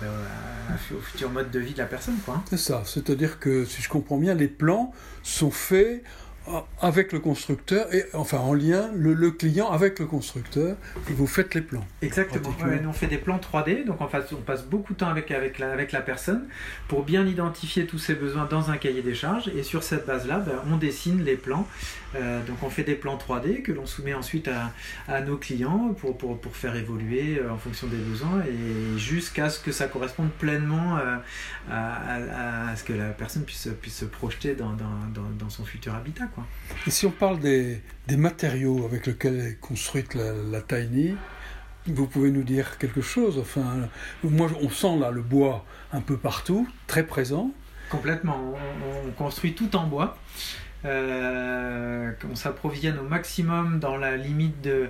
ben, 0.00 0.96
au 0.96 1.00
futur 1.00 1.30
mode 1.30 1.50
de 1.50 1.58
vie 1.58 1.74
de 1.74 1.78
la 1.78 1.86
personne. 1.86 2.16
Hein. 2.28 2.42
C'est 2.48 2.56
ça. 2.56 2.82
C'est-à-dire 2.86 3.38
que, 3.38 3.64
si 3.64 3.82
je 3.82 3.88
comprends 3.88 4.18
bien, 4.18 4.34
les 4.34 4.48
plans 4.48 4.92
sont 5.22 5.50
faits 5.50 6.02
avec 6.80 7.12
le 7.12 7.20
constructeur, 7.20 7.92
et 7.94 8.04
enfin 8.12 8.38
en 8.38 8.54
lien, 8.54 8.90
le, 8.94 9.14
le 9.14 9.30
client 9.30 9.70
avec 9.70 9.98
le 10.00 10.06
constructeur, 10.06 10.76
et 11.08 11.12
vous 11.12 11.26
faites 11.26 11.54
les 11.54 11.60
plans. 11.60 11.86
Exactement. 12.02 12.48
Ouais, 12.64 12.80
nous, 12.80 12.88
on 12.88 12.92
fait 12.92 13.06
des 13.06 13.18
plans 13.18 13.38
3D, 13.38 13.84
donc 13.84 14.00
en 14.00 14.08
fait, 14.08 14.24
on 14.32 14.36
passe 14.40 14.64
beaucoup 14.64 14.94
de 14.94 14.98
temps 14.98 15.08
avec, 15.08 15.30
avec, 15.30 15.58
la, 15.58 15.70
avec 15.72 15.92
la 15.92 16.00
personne 16.00 16.46
pour 16.88 17.04
bien 17.04 17.26
identifier 17.26 17.86
tous 17.86 17.98
ses 17.98 18.14
besoins 18.14 18.46
dans 18.46 18.70
un 18.70 18.78
cahier 18.78 19.02
des 19.02 19.14
charges. 19.14 19.48
Et 19.56 19.62
sur 19.62 19.82
cette 19.82 20.06
base-là, 20.06 20.38
ben, 20.38 20.54
on 20.72 20.76
dessine 20.76 21.22
les 21.22 21.36
plans. 21.36 21.68
Euh, 22.16 22.40
donc 22.44 22.60
on 22.64 22.70
fait 22.70 22.82
des 22.82 22.96
plans 22.96 23.16
3D 23.16 23.62
que 23.62 23.70
l'on 23.70 23.86
soumet 23.86 24.14
ensuite 24.14 24.48
à, 24.48 24.72
à 25.06 25.20
nos 25.20 25.36
clients 25.36 25.94
pour, 26.00 26.18
pour, 26.18 26.40
pour 26.40 26.56
faire 26.56 26.74
évoluer 26.74 27.38
euh, 27.38 27.52
en 27.52 27.56
fonction 27.56 27.86
des 27.86 27.98
besoins 27.98 28.42
et 28.48 28.98
jusqu'à 28.98 29.48
ce 29.48 29.60
que 29.60 29.70
ça 29.70 29.86
corresponde 29.86 30.30
pleinement 30.32 30.98
euh, 30.98 31.16
à, 31.70 31.94
à- 31.94 32.70
à 32.70 32.76
ce 32.76 32.82
que 32.82 32.92
la 32.94 33.10
personne 33.10 33.44
puisse, 33.44 33.68
puisse 33.80 33.98
se 33.98 34.04
projeter 34.06 34.56
dans, 34.56 34.70
dans, 34.72 34.90
dans, 35.14 35.28
dans 35.38 35.50
son 35.50 35.64
futur 35.64 35.94
habitat. 35.94 36.24
Quoi. 36.34 36.44
Et 36.86 36.90
si 36.90 37.06
on 37.06 37.10
parle 37.10 37.40
des, 37.40 37.82
des 38.06 38.16
matériaux 38.16 38.84
avec 38.84 39.06
lesquels 39.06 39.40
est 39.40 39.60
construite 39.60 40.14
la, 40.14 40.32
la 40.32 40.60
Tiny, 40.62 41.14
vous 41.86 42.06
pouvez 42.06 42.30
nous 42.30 42.42
dire 42.42 42.78
quelque 42.78 43.00
chose 43.00 43.38
Enfin, 43.38 43.88
moi, 44.22 44.48
on 44.60 44.68
sent 44.68 44.98
là 44.98 45.10
le 45.10 45.22
bois 45.22 45.64
un 45.92 46.00
peu 46.00 46.16
partout, 46.16 46.68
très 46.86 47.06
présent. 47.06 47.50
Complètement. 47.90 48.54
On, 48.54 49.08
on 49.08 49.12
construit 49.12 49.54
tout 49.54 49.74
en 49.76 49.86
bois. 49.86 50.16
Euh, 50.84 52.12
on 52.30 52.34
s'approvisionne 52.34 52.98
au 52.98 53.02
maximum 53.08 53.78
dans 53.80 53.96
la 53.96 54.16
limite 54.16 54.60
de, 54.62 54.88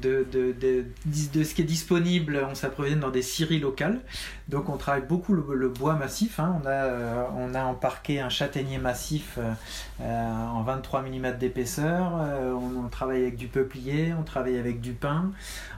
de, 0.00 0.26
de, 0.32 0.52
de, 0.58 1.44
ce 1.44 1.54
qui 1.54 1.62
est 1.62 1.64
disponible. 1.64 2.44
On 2.50 2.54
s'approvisionne 2.54 3.00
dans 3.00 3.10
des 3.10 3.22
scieries 3.22 3.60
locales. 3.60 4.00
Donc 4.48 4.68
on 4.68 4.76
travaille 4.76 5.06
beaucoup 5.06 5.34
le, 5.34 5.68
bois 5.68 5.94
massif. 5.94 6.40
hein. 6.40 6.58
On, 6.62 6.66
a, 6.66 6.70
euh, 6.70 7.24
on 7.36 7.54
a 7.54 7.62
embarqué 7.64 8.20
un 8.20 8.28
châtaignier 8.30 8.78
massif 8.78 9.38
euh, 9.38 9.52
euh, 10.00 10.46
en 10.46 10.62
23 10.62 11.02
mm 11.02 11.38
d'épaisseur. 11.38 12.12
Euh, 12.20 12.52
on, 12.52 12.88
travaille 12.88 13.22
avec 13.22 13.36
du 13.36 13.46
peuplier, 13.46 14.14
on 14.18 14.22
travaille 14.22 14.58
avec 14.58 14.80
du 14.80 14.92
pin. 14.92 15.30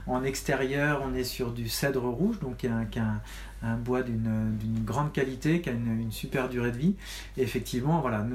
En 0.07 0.23
extérieur, 0.23 1.03
on 1.05 1.13
est 1.13 1.23
sur 1.23 1.51
du 1.51 1.69
cèdre 1.69 2.05
rouge, 2.07 2.39
donc 2.39 2.65
un, 2.65 2.87
un- 2.99 3.21
un 3.63 3.75
bois 3.75 4.01
d'une 4.03 4.83
grande 4.83 5.11
qualité, 5.11 5.61
qui 5.61 5.69
a 5.69 5.73
une, 5.73 6.11
super 6.11 6.49
durée 6.49 6.71
de 6.71 6.77
vie. 6.77 6.95
Effectivement, 7.37 8.01
voilà, 8.01 8.25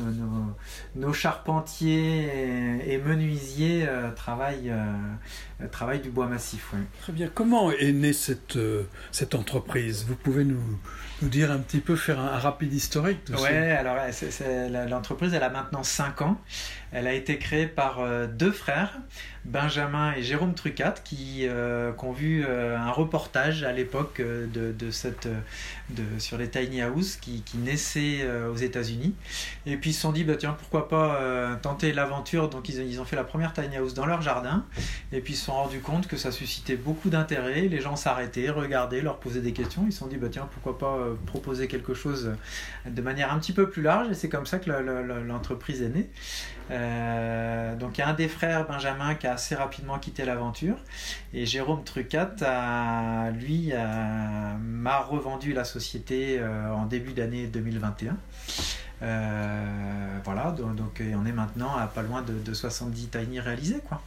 nos, 0.95 1.13
charpentiers 1.13 2.93
et, 2.93 2.99
menuisiers 2.99 3.87
euh, 3.87 4.11
travaillent, 4.13 4.73
euh, 5.63 5.69
travaillent 5.69 6.01
du 6.01 6.11
bois 6.11 6.27
massif. 6.27 6.73
ouais. 6.73 6.81
Très 7.01 7.13
bien. 7.13 7.29
Comment 7.33 7.71
est 7.71 7.93
née 7.93 8.13
cette, 8.13 8.57
euh, 8.57 8.83
cette 9.13 9.35
entreprise? 9.35 10.05
Vous 10.07 10.15
pouvez 10.17 10.45
nous, 10.45 10.61
nous 11.23 11.29
dire 11.29 11.51
un 11.51 11.59
petit 11.59 11.81
peu, 11.81 11.97
faire 11.97 12.21
un, 12.21 12.27
un 12.29 12.39
rapide 12.39 12.73
historique 12.75 13.27
de 13.31 13.37
ça 13.37 13.43
Ouais, 13.43 13.71
alors 13.73 13.97
la- 13.97 14.87
l'entreprise, 14.87 15.33
elle 15.35 15.43
a 15.43 15.51
maintenant 15.51 15.83
5 15.83 16.23
ans. 16.23 16.41
Elle 16.93 17.07
a 17.07 17.13
été 17.15 17.39
créée 17.39 17.67
par 17.67 18.01
euh, 18.01 18.27
deux 18.27 18.53
frères, 18.53 18.99
Benjamin 19.45 20.13
et 20.15 20.23
Jérôme 20.23 20.55
Trucat, 20.55 20.95
qui, 21.05 21.47
euh, 21.49 21.93
qui 21.93 22.05
ont 22.05 22.13
vu 22.13 22.45
euh, 22.47 22.77
un 22.79 22.91
reportage 22.91 23.65
à 23.65 23.73
l'époque 23.73 24.21
euh, 24.21 24.47
de, 24.47 24.73
de 24.73 24.91
cette, 24.91 25.27
euh, 25.27 25.39
sur 26.19 26.37
les 26.37 26.49
tiny 26.49 26.83
house 26.83 27.17
qui, 27.17 27.43
qui 27.43 27.59
naissaient 27.59 28.21
euh, 28.23 28.51
aux 28.51 28.57
États-Unis. 28.57 29.15
Et 29.67 29.77
puis 29.77 29.91
ils 29.91 29.95
se 29.95 30.01
sont 30.01 30.13
dit, 30.13 30.25
bah, 30.25 30.35
tiens, 30.37 30.57
pourquoi 30.59 30.89
pas 30.89 31.21
euh, 31.21 31.57
tenter 31.57 31.93
l'aventure. 31.93 32.49
Donc 32.49 32.69
ils, 32.69 32.81
ils 32.81 33.01
ont 33.01 33.05
fait 33.05 33.17
la 33.17 33.25
première 33.25 33.53
tiny 33.53 33.77
house 33.77 33.95
dans 33.95 34.07
leur 34.07 34.23
jardin. 34.23 34.65
Et 35.13 35.21
puis 35.21 35.35
ils 35.35 35.37
se 35.37 35.47
sont 35.47 35.55
rendus 35.55 35.81
compte 35.81 36.07
que 36.07 36.17
ça 36.17 36.33
suscitait 36.33 36.77
beaucoup 36.77 37.09
d'intérêt. 37.09 37.63
Les 37.63 37.81
gens 37.81 37.97
s'arrêtaient, 37.97 38.51
regardaient, 38.51 39.01
leur 39.01 39.19
posaient 39.19 39.41
des 39.41 39.53
questions. 39.53 39.85
Ils 39.87 39.93
se 39.93 39.99
sont 39.99 40.09
dit, 40.09 40.17
bah, 40.17 40.29
tiens, 40.31 40.49
pourquoi 40.53 40.79
pas 40.79 40.97
euh, 40.97 41.15
proposer 41.27 41.69
quelque 41.69 41.95
chose 41.95 42.33
de 42.85 43.03
manière 43.03 43.33
un 43.33 43.39
petit 43.39 43.53
peu 43.53 43.71
plus 43.71 43.83
large. 43.83 44.11
Et 44.11 44.15
c'est 44.15 44.29
comme 44.29 44.47
ça 44.47 44.59
que 44.59 44.71
l'entreprise 44.71 45.83
est 45.83 45.89
née. 45.89 46.11
Donc 47.79 47.97
il 47.97 48.01
y 48.01 48.03
a 48.03 48.09
un 48.09 48.15
des 48.15 48.29
frères, 48.29 48.67
Benjamin, 48.67 49.15
qui 49.15 49.27
a 49.27 49.35
assez 49.35 49.55
rapidement 49.55 49.99
quitté 49.99 50.25
l'aventure. 50.25 50.77
Et 51.33 51.47
Jérôme 51.47 51.85
Trucat, 51.85 52.35
lui, 53.39 53.73
m'a 53.73 54.99
revendu 54.99 55.53
la 55.53 55.65
société 55.81 56.39
euh, 56.39 56.73
en 56.73 56.87
début 56.87 57.13
d'année 57.13 57.47
2021. 57.47 58.17
Euh, 59.03 60.19
voilà, 60.25 60.53
donc, 60.53 61.03
on 61.15 61.27
est 61.27 61.33
maintenant 61.33 61.77
à 61.77 61.87
pas 61.87 62.03
loin 62.03 62.23
de, 62.23 62.33
de 62.33 62.55
70 62.55 63.09
tiny 63.09 63.41
réalisés. 63.41 63.81
Quoi. 63.87 64.01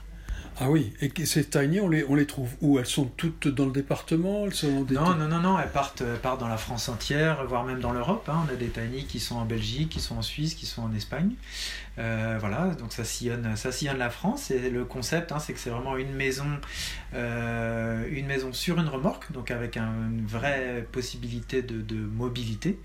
Ah 0.62 0.70
oui, 0.70 0.92
et 1.00 1.12
ces 1.26 1.46
tiny, 1.46 1.80
on 1.80 1.88
les, 1.88 2.04
on 2.10 2.16
les 2.16 2.26
trouve 2.26 2.50
où? 2.62 2.80
Elles 2.80 2.86
sont 2.86 3.06
toutes 3.06 3.48
dans 3.48 3.66
le 3.66 3.72
département 3.72 4.46
elles 4.46 4.54
sont 4.54 4.80
dans 4.80 4.82
des 4.82 4.96
Non, 4.96 5.16
non, 5.16 5.28
non, 5.30 5.40
non, 5.40 5.60
elles 5.60 5.72
partent, 5.72 6.02
elles 6.02 6.20
partent 6.20 6.40
dans 6.42 6.50
la 6.50 6.58
France 6.58 6.90
entière, 6.90 7.46
voire 7.46 7.64
même 7.64 7.80
dans 7.80 7.94
l'Europe. 7.94 8.28
hein. 8.28 8.46
On 8.46 8.52
a 8.54 8.56
des 8.56 8.68
tiny 8.68 9.06
qui 9.06 9.20
sont 9.20 9.36
en 9.38 9.46
Belgique, 9.46 9.90
qui 9.90 10.02
sont 10.02 10.18
en 10.18 10.22
Suisse, 10.22 10.56
qui 10.56 10.66
sont 10.66 10.82
en 10.82 10.94
Espagne. 10.94 11.32
Euh, 12.00 12.38
voilà, 12.40 12.68
donc 12.80 12.94
ça 12.94 13.04
sillonne, 13.04 13.56
ça 13.58 13.72
sillonne 13.72 13.98
la 13.98 14.10
France. 14.10 14.52
Et 14.52 14.70
le 14.70 14.86
concept, 14.86 15.32
hein, 15.34 15.40
c'est 15.40 15.52
que 15.54 15.60
c'est 15.60 15.70
vraiment 15.70 15.98
une 15.98 16.14
maison, 16.14 16.46
euh, 17.14 18.04
une 18.12 18.26
maison 18.28 18.54
sur 18.54 18.80
une 18.80 18.88
remorque, 18.88 19.32
donc 19.32 19.52
avec 19.52 19.78
un- 19.78 20.10
une 20.12 20.26
vraie 20.26 20.88
possibilité 20.92 21.62
de, 21.62 21.82
de 21.82 21.96
mobilité. 21.96 22.80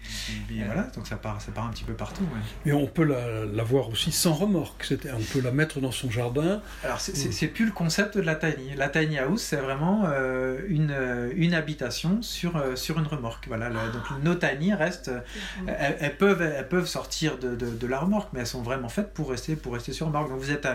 Et 0.50 0.64
voilà, 0.64 0.82
donc 0.94 1.06
ça 1.06 1.16
part, 1.16 1.40
ça 1.40 1.52
part 1.52 1.66
un 1.66 1.70
petit 1.70 1.84
peu 1.84 1.92
partout. 1.94 2.22
ouais. 2.24 2.40
Mais 2.64 2.72
on 2.72 2.86
peut 2.86 3.04
la, 3.04 3.44
la 3.44 3.62
voir 3.64 3.88
aussi 3.88 4.12
sans 4.12 4.32
remorque. 4.32 4.92
On 5.14 5.22
peut 5.32 5.40
la 5.40 5.50
mettre 5.52 5.80
dans 5.80 5.92
son 5.92 6.10
jardin. 6.10 6.60
Alors 6.82 7.00
c'est- 7.00 7.14
c'est 7.16 7.32
c'est 7.32 7.48
plus 7.48 7.66
le 7.66 7.72
concept 7.72 8.16
de 8.16 8.22
la 8.22 8.34
tiny. 8.34 8.74
La 8.76 8.88
tiny 8.88 9.18
house, 9.18 9.42
c'est 9.42 9.56
vraiment 9.56 10.04
euh, 10.06 10.58
une, 10.68 10.94
une 11.36 11.54
habitation 11.54 12.22
sur, 12.22 12.62
sur 12.76 12.98
une 12.98 13.06
remorque. 13.06 13.46
Voilà, 13.48 13.70
donc 13.70 14.02
nos 14.22 14.34
tiny 14.34 14.72
restent, 14.74 15.08
euh, 15.08 15.20
elles, 15.66 15.96
elles 16.00 16.16
peuvent, 16.16 16.42
elles 16.42 16.68
peuvent 16.68 16.86
sortir 16.86 17.38
de, 17.38 17.54
de, 17.54 17.66
de 17.70 17.86
la 17.86 17.98
remorque, 18.00 18.30
mais 18.32 18.40
elles 18.40 18.46
sont 18.46 18.62
vraiment 18.62 18.88
faites 18.88 19.03
pour 19.12 19.30
rester, 19.30 19.56
pour 19.56 19.74
rester 19.74 19.92
sur 19.92 20.06
remorque. 20.06 20.30
Donc 20.30 20.38
vous 20.40 20.50
êtes, 20.50 20.66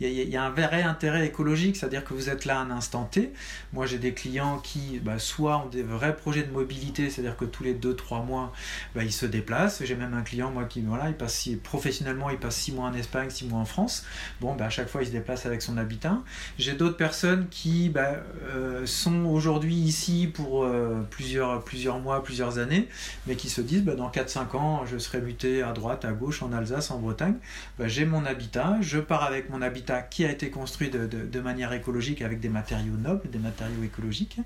il 0.00 0.08
y, 0.08 0.36
a- 0.36 0.42
un 0.42 0.50
vrai 0.50 0.82
intérêt 0.82 1.26
écologique, 1.26 1.76
c'est-à-dire 1.76 2.04
que 2.04 2.14
vous 2.14 2.28
êtes 2.28 2.44
là 2.44 2.58
à 2.58 2.62
un 2.62 2.70
instant 2.70 3.04
T. 3.04 3.32
Moi 3.72 3.86
j'ai 3.86 3.98
des 3.98 4.12
clients 4.12 4.58
qui, 4.58 5.00
bah, 5.02 5.18
soit 5.18 5.64
ont 5.64 5.68
des 5.68 5.82
vrais 5.82 6.16
projets 6.16 6.42
de 6.42 6.50
mobilité, 6.50 7.10
c'est-à-dire 7.10 7.36
que 7.36 7.44
tous 7.44 7.62
les 7.64 7.74
2-3 7.74 8.24
mois, 8.24 8.52
bah, 8.94 9.04
ils 9.04 9.12
se 9.12 9.26
déplacent. 9.26 9.82
J'ai 9.84 9.94
même 9.94 10.14
un 10.14 10.22
client, 10.22 10.50
moi, 10.50 10.64
qui, 10.64 10.80
voilà, 10.82 11.08
il 11.08 11.14
passe 11.14 11.48
professionnellement, 11.62 12.30
il 12.30 12.38
passe 12.38 12.56
6 12.56 12.72
mois 12.72 12.88
en 12.88 12.94
Espagne, 12.94 13.30
6 13.30 13.46
mois 13.46 13.60
en 13.60 13.64
France. 13.64 14.04
Bon, 14.40 14.54
bah, 14.54 14.66
à 14.66 14.70
chaque 14.70 14.88
fois, 14.88 15.02
il 15.02 15.06
se 15.06 15.12
déplace 15.12 15.46
avec 15.46 15.62
son 15.62 15.76
habitat. 15.76 16.18
J'ai 16.58 16.72
d'autres 16.74 16.96
personnes 16.96 17.46
qui 17.50 17.92
euh, 17.96 18.86
sont 18.86 19.24
aujourd'hui 19.26 19.74
ici 19.74 20.30
pour 20.32 20.64
euh, 20.64 21.00
plusieurs, 21.10 21.62
plusieurs 21.64 21.98
mois, 21.98 22.22
plusieurs 22.22 22.58
années, 22.58 22.88
mais 23.26 23.36
qui 23.36 23.48
se 23.48 23.60
disent 23.60 23.84
dans 23.84 24.10
4-5 24.10 24.56
ans, 24.56 24.84
je 24.86 24.98
serai 24.98 25.20
muté 25.20 25.62
à 25.62 25.72
droite, 25.72 26.04
à 26.04 26.12
gauche, 26.12 26.42
en 26.42 26.52
Alsace, 26.52 26.90
en 26.90 26.98
Bretagne. 26.98 27.34
Bah, 27.78 27.88
J'ai 27.88 28.04
mon 28.04 28.24
habitat, 28.26 28.76
je 28.82 28.98
pars 28.98 29.22
avec 29.24 29.48
mon 29.48 29.62
habitat 29.62 30.02
qui 30.02 30.24
a 30.26 30.30
été 30.30 30.50
construit 30.50 30.90
de, 30.90 31.06
de- 31.06 31.40
manière 31.40 31.72
écologique 31.72 32.22
avec 32.22 32.38
des 32.38 32.48
matériaux 32.48 32.94
nobles, 32.96 33.28
des 33.30 33.38
matériaux 33.38 33.82
écologiques. 33.82 34.36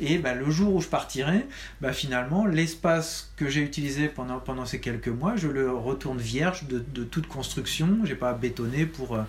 Et 0.00 0.18
bah, 0.18 0.34
le 0.34 0.50
jour 0.50 0.74
où 0.74 0.80
je 0.82 0.88
partirai, 0.88 1.46
bah, 1.80 1.92
finalement, 1.92 2.44
l'espace 2.44 3.32
que 3.36 3.48
j'ai 3.48 3.60
utilisé 3.62 4.08
pendant, 4.08 4.38
pendant 4.40 4.66
ces 4.66 4.80
quelques 4.80 5.08
mois, 5.08 5.36
je 5.36 5.48
le 5.48 5.70
retourne 5.72 6.18
vierge 6.18 6.64
de, 6.68 6.78
de 6.94 7.04
toute 7.04 7.26
construction. 7.26 8.00
J'ai 8.04 8.16
pas 8.16 8.30
à 8.30 8.34
bétonner 8.34 8.84
pour, 8.84 9.14
euh, 9.16 9.22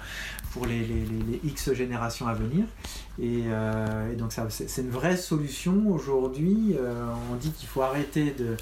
pour 0.51 0.65
les, 0.65 0.79
les- 0.79 1.05
les- 1.05 1.39
X 1.45 1.73
générations 1.73 2.27
à 2.27 2.33
venir. 2.33 2.65
Et, 3.21 3.43
euh, 3.47 4.11
et 4.11 4.15
donc 4.15 4.33
ça, 4.33 4.47
c'est 4.49 4.67
c'est 4.69 4.81
une 4.81 4.89
vraie 4.89 5.15
solution 5.17 5.87
aujourd'hui. 5.87 6.75
Euh, 6.79 7.05
on 7.31 7.35
dit 7.35 7.51
qu'il 7.51 7.67
faut 7.69 7.81
arrêter 7.83 8.33
de, 8.37 8.57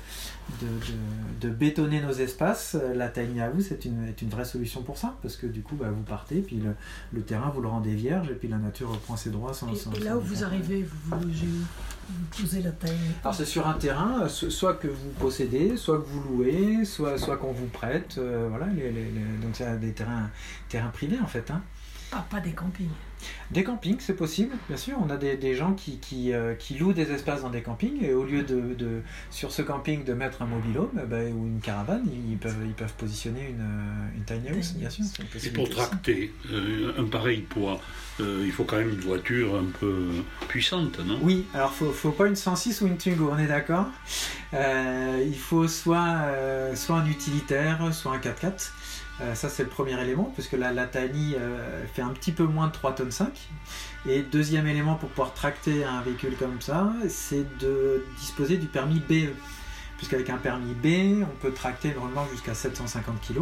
de, 0.61 0.67
de- 0.67 1.47
de 1.49 1.53
bétonner 1.53 2.01
nos 2.01 2.11
espaces. 2.11 2.75
La 2.95 3.07
tiny 3.09 3.41
house 3.41 3.71
est 3.71 3.85
une, 3.85 4.05
est 4.07 4.21
une 4.21 4.29
vraie 4.29 4.45
solution 4.45 4.83
pour 4.83 4.97
ça, 4.97 5.15
parce 5.21 5.35
que 5.37 5.47
du 5.47 5.61
coup, 5.61 5.75
bah, 5.75 5.89
vous 5.89 6.03
partez, 6.03 6.41
puis 6.41 6.57
le, 6.57 6.75
le 7.13 7.21
terrain, 7.21 7.49
vous 7.49 7.61
le 7.61 7.67
rendez 7.67 7.93
vierge, 7.95 8.29
et 8.29 8.33
puis 8.35 8.47
la 8.47 8.57
nature 8.57 8.89
reprend 8.91 9.15
ses 9.15 9.29
droits 9.29 9.53
sans... 9.53 9.71
Et, 9.71 9.75
sans- 9.75 9.91
et 9.93 9.99
là 9.99 10.11
sans- 10.11 10.17
où 10.17 10.21
vous 10.21 10.43
arrivez, 10.43 10.83
vous, 10.83 11.15
vous 11.17 11.23
logez 11.27 11.45
où? 11.47 11.65
Vous 12.13 12.41
posez 12.43 12.61
la 12.61 12.71
taille. 12.71 12.91
alors 13.23 13.33
c'est 13.33 13.45
sur 13.45 13.65
un 13.67 13.73
terrain, 13.75 14.23
euh, 14.23 14.27
so- 14.27 14.49
soit 14.49 14.73
que 14.73 14.87
vous 14.89 15.09
possédez, 15.19 15.77
soit 15.77 15.97
que 15.99 16.05
vous 16.07 16.21
louez, 16.29 16.83
soit, 16.83 17.17
soit 17.17 17.37
qu'on 17.37 17.53
vous 17.53 17.67
prête. 17.67 18.15
euh, 18.17 18.47
voilà, 18.49 18.65
les, 18.67 18.91
les- 18.91 19.11
les- 19.11 19.37
donc 19.41 19.51
c'est 19.53 19.79
des 19.79 19.93
terrains, 19.93 20.29
terrains 20.67 20.89
privés 20.89 21.19
en 21.23 21.27
fait. 21.27 21.49
hein. 21.51 21.61
Ah, 22.13 22.25
pas 22.29 22.39
des 22.41 22.51
campings. 22.51 22.89
Des 23.51 23.63
campings, 23.63 23.99
c'est 23.99 24.15
possible, 24.15 24.55
bien 24.67 24.77
sûr. 24.77 24.97
On 24.99 25.09
a 25.09 25.17
des, 25.17 25.37
des 25.37 25.55
gens 25.55 25.73
qui, 25.73 25.99
qui, 25.99 26.33
euh, 26.33 26.55
qui 26.55 26.77
louent 26.77 26.93
des 26.93 27.11
espaces 27.11 27.43
dans 27.43 27.49
des 27.49 27.61
campings 27.61 28.03
et 28.03 28.13
au 28.13 28.25
lieu 28.25 28.41
de, 28.41 28.73
de 28.73 29.01
sur 29.29 29.51
ce 29.51 29.61
camping 29.61 30.03
de 30.03 30.13
mettre 30.13 30.41
un 30.41 30.45
mobilhome 30.45 30.89
eh 31.01 31.05
ben, 31.05 31.33
ou 31.33 31.45
une 31.45 31.59
caravane, 31.61 32.03
ils 32.29 32.37
peuvent, 32.37 32.65
ils 32.65 32.73
peuvent 32.73 32.93
positionner 32.93 33.49
une, 33.49 33.61
euh, 33.61 34.17
une 34.17 34.23
tiny 34.23 34.49
house, 34.49 34.73
bien 34.73 34.89
sûr. 34.89 35.05
Et 35.43 35.49
pour 35.51 35.69
tracter 35.69 36.33
euh, 36.51 36.93
un 36.97 37.05
pareil 37.05 37.41
poids, 37.41 37.79
euh, 38.19 38.43
il 38.45 38.51
faut 38.51 38.63
quand 38.63 38.77
même 38.77 38.89
une 38.89 38.99
voiture 38.99 39.55
un 39.55 39.71
peu 39.79 40.09
puissante, 40.47 40.99
non? 40.99 41.19
Oui, 41.21 41.45
alors 41.53 41.71
faut, 41.73 41.91
faut 41.91 42.11
pas 42.11 42.27
une 42.27 42.35
106 42.35 42.81
ou 42.81 42.87
une 42.87 42.97
Twingo, 42.97 43.29
on 43.31 43.37
est 43.37 43.47
d'accord? 43.47 43.87
Euh, 44.53 45.23
il 45.25 45.37
faut 45.37 45.67
soit, 45.67 46.15
euh, 46.23 46.75
soit 46.75 46.97
un 46.97 47.05
utilitaire, 47.05 47.93
soit 47.93 48.13
un 48.13 48.19
4x4. 48.19 48.71
Euh, 49.19 49.35
ça 49.35 49.49
c'est 49.49 49.63
le 49.63 49.69
premier 49.69 49.99
élément, 50.01 50.31
puisque 50.33 50.53
la, 50.53 50.71
la 50.71 50.87
Tiny 50.87 51.35
euh, 51.37 51.85
fait 51.93 52.01
un 52.01 52.09
petit 52.09 52.31
peu 52.31 52.43
moins 52.45 52.67
de 52.67 52.71
3 52.71 52.95
tonnes 52.95 53.11
5. 53.11 53.27
Et 54.07 54.21
deuxième 54.23 54.65
élément 54.67 54.95
pour 54.95 55.09
pouvoir 55.09 55.33
tracter 55.33 55.83
un 55.83 56.01
véhicule 56.01 56.35
comme 56.37 56.59
ça, 56.61 56.91
c'est 57.09 57.45
de 57.59 58.03
disposer 58.19 58.57
du 58.57 58.67
permis 58.67 58.99
BE. 58.99 59.29
Puisqu'avec 59.97 60.31
un 60.31 60.37
permis 60.37 60.73
B, 60.73 61.21
on 61.23 61.35
peut 61.39 61.51
tracter 61.53 61.89
une 61.89 61.99
remorque 61.99 62.31
jusqu'à 62.31 62.55
750 62.55 63.21
kg. 63.21 63.41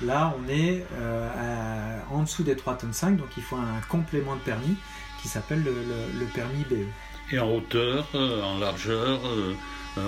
Là, 0.00 0.34
on 0.42 0.48
est 0.48 0.86
euh, 0.94 1.98
en 2.10 2.22
dessous 2.22 2.42
des 2.44 2.56
3 2.56 2.78
tonnes 2.78 2.94
5, 2.94 3.18
donc 3.18 3.28
il 3.36 3.42
faut 3.42 3.56
un 3.56 3.80
complément 3.90 4.34
de 4.36 4.40
permis 4.40 4.76
qui 5.20 5.28
s'appelle 5.28 5.62
le, 5.62 5.72
le- 6.18 6.24
permis 6.26 6.64
BE. 6.70 6.86
Et 7.30 7.38
en 7.38 7.50
hauteur, 7.50 8.06
en 8.14 8.58
largeur, 8.58 9.20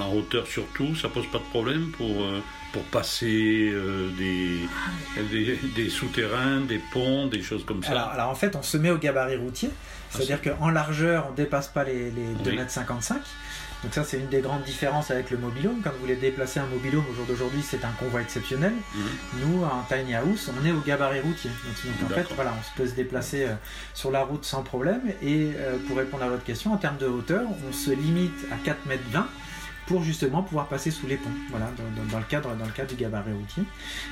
en 0.00 0.14
hauteur 0.14 0.46
surtout, 0.46 0.94
ça 0.94 1.08
pose 1.08 1.26
pas 1.30 1.38
de 1.38 1.44
problème 1.44 1.90
pour, 1.96 2.22
euh, 2.22 2.40
pour 2.72 2.82
passer 2.84 3.70
euh, 3.72 4.08
des, 4.16 4.60
des, 5.30 5.56
des 5.74 5.88
souterrains, 5.90 6.60
des 6.60 6.80
ponts, 6.92 7.26
des 7.26 7.42
choses 7.42 7.64
comme 7.64 7.82
ça 7.82 7.92
Alors, 7.92 8.08
alors 8.08 8.28
en 8.30 8.34
fait, 8.34 8.54
on 8.56 8.62
se 8.62 8.76
met 8.76 8.90
au 8.90 8.98
gabarit 8.98 9.36
routier, 9.36 9.70
c'est-à-dire 10.10 10.40
qu'en 10.42 10.70
largeur, 10.70 11.26
on 11.30 11.34
dépasse 11.34 11.68
pas 11.68 11.84
les, 11.84 12.10
les 12.10 12.34
2,55 12.44 12.50
Oui. 12.50 12.58
m. 12.58 13.20
Donc 13.82 13.94
ça, 13.94 14.04
c'est 14.04 14.18
une 14.18 14.28
des 14.28 14.40
grandes 14.42 14.64
différences 14.64 15.10
avec 15.10 15.30
le 15.30 15.38
mobilhome. 15.38 15.80
Quand 15.82 15.90
vous 15.92 16.00
voulez 16.00 16.16
déplacer 16.16 16.60
un 16.60 16.66
mobilhome 16.66 17.04
au 17.10 17.14
jour 17.14 17.24
d'aujourd'hui, 17.24 17.62
c'est 17.62 17.82
un 17.82 17.92
convoi 17.98 18.20
exceptionnel. 18.20 18.74
Mhm. 18.94 19.04
Nous, 19.42 19.64
en 19.64 19.82
tiny 19.88 20.14
house, 20.16 20.50
on 20.52 20.66
est 20.66 20.70
au 20.72 20.80
gabarit 20.80 21.20
routier. 21.20 21.50
Donc, 21.64 21.98
donc, 22.00 22.10
en 22.10 22.14
fait, 22.14 22.34
voilà, 22.34 22.52
on 22.58 22.62
se 22.62 22.76
peut 22.76 22.86
se 22.86 22.94
déplacer 22.94 23.44
euh, 23.44 23.54
sur 23.94 24.10
la 24.10 24.22
route 24.22 24.44
sans 24.44 24.62
problème. 24.62 25.00
Et 25.22 25.52
euh, 25.56 25.78
pour 25.88 25.96
répondre 25.96 26.24
à 26.24 26.28
votre 26.28 26.44
question, 26.44 26.74
en 26.74 26.76
termes 26.76 26.98
de 26.98 27.06
hauteur, 27.06 27.44
on 27.66 27.72
se 27.72 27.90
limite 27.90 28.36
à 28.52 28.56
4 28.62 28.84
mètres 28.84 29.02
20 29.12 29.26
pour 29.90 30.04
justement 30.04 30.44
pouvoir 30.44 30.68
passer 30.68 30.92
sous 30.92 31.08
les 31.08 31.16
ponts, 31.16 31.32
voilà, 31.48 31.66
dans, 32.12 32.18
le 32.18 32.24
cadre, 32.24 32.54
dans 32.54 32.64
le 32.64 32.70
cadre 32.70 32.90
du 32.90 32.94
gabarit 32.94 33.32
routier. 33.32 33.64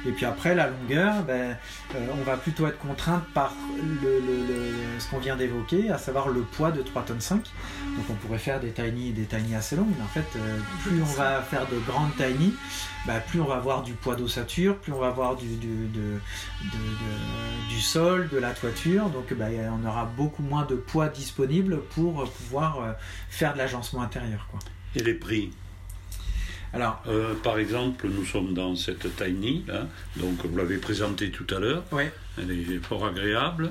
Et 0.09 0.11
puis 0.11 0.27
après, 0.27 0.57
la 0.57 0.71
longueur, 0.71 1.23
ben, 1.23 1.57
euh, 1.95 2.07
on 2.19 2.25
va 2.25 2.37
plutôt 2.37 2.67
être 2.67 2.79
contrainte 2.79 3.23
par 3.33 3.55
le, 3.79 4.21
ce 4.99 5.09
qu'on 5.09 5.21
vient 5.21 5.37
d'évoquer, 5.37 5.89
à 5.91 5.97
savoir 5.97 6.31
le 6.31 6.41
poids 6.41 6.73
de 6.73 6.83
3 6.83 7.03
tonnes 7.03 7.21
5. 7.21 7.37
Donc 7.37 8.07
on 8.11 8.15
pourrait 8.15 8.41
faire 8.41 8.59
des 8.59 8.73
tiny, 8.73 9.13
des 9.13 9.27
tiny 9.27 9.55
assez 9.55 9.77
longues, 9.77 9.95
mais 9.97 10.03
en 10.03 10.09
fait, 10.09 10.27
euh, 10.37 10.59
plus 10.83 11.01
on 11.01 11.15
va 11.15 11.43
faire 11.43 11.65
de 11.69 11.79
grandes 11.87 12.17
tiny, 12.17 12.55
bah, 13.07 13.21
plus 13.21 13.41
on 13.41 13.47
va 13.47 13.55
avoir 13.55 13.85
du 13.85 13.93
poids 13.93 14.17
d'ossature, 14.17 14.79
plus 14.79 14.93
on 14.93 14.99
va 14.99 15.07
avoir 15.07 15.37
du, 15.37 15.47
sol, 17.81 18.29
de 18.33 18.39
la 18.39 18.51
toiture, 18.51 19.11
donc 19.11 19.33
bah, 19.35 19.47
on 19.81 19.87
aura 19.87 20.07
beaucoup 20.07 20.43
moins 20.43 20.65
de 20.65 20.75
poids 20.75 21.07
disponible 21.07 21.83
pour 21.95 22.29
pouvoir 22.29 22.81
euh, 22.81 22.93
faire 23.31 23.53
de 23.53 23.59
l'agencement 23.59 24.03
intérieur. 24.03 24.49
Quoi. 24.51 24.59
Et 24.97 25.05
les 25.05 25.15
prix? 25.15 25.53
Alors, 26.73 27.03
Euh, 27.07 27.35
Par 27.43 27.59
exemple, 27.59 28.09
nous 28.09 28.25
sommes 28.25 28.55
dans 28.55 28.77
cette 28.77 29.17
tiny, 29.17 29.65
là, 29.67 29.87
donc 30.17 30.45
vous 30.45 30.57
l'avez 30.57 30.77
présentée 30.79 31.31
tout 31.31 31.47
à 31.55 31.59
l'heure, 31.59 31.83
ouais. 31.93 32.13
elle 32.39 32.51
est 32.51 32.79
fort 32.85 33.07
agréable. 33.07 33.71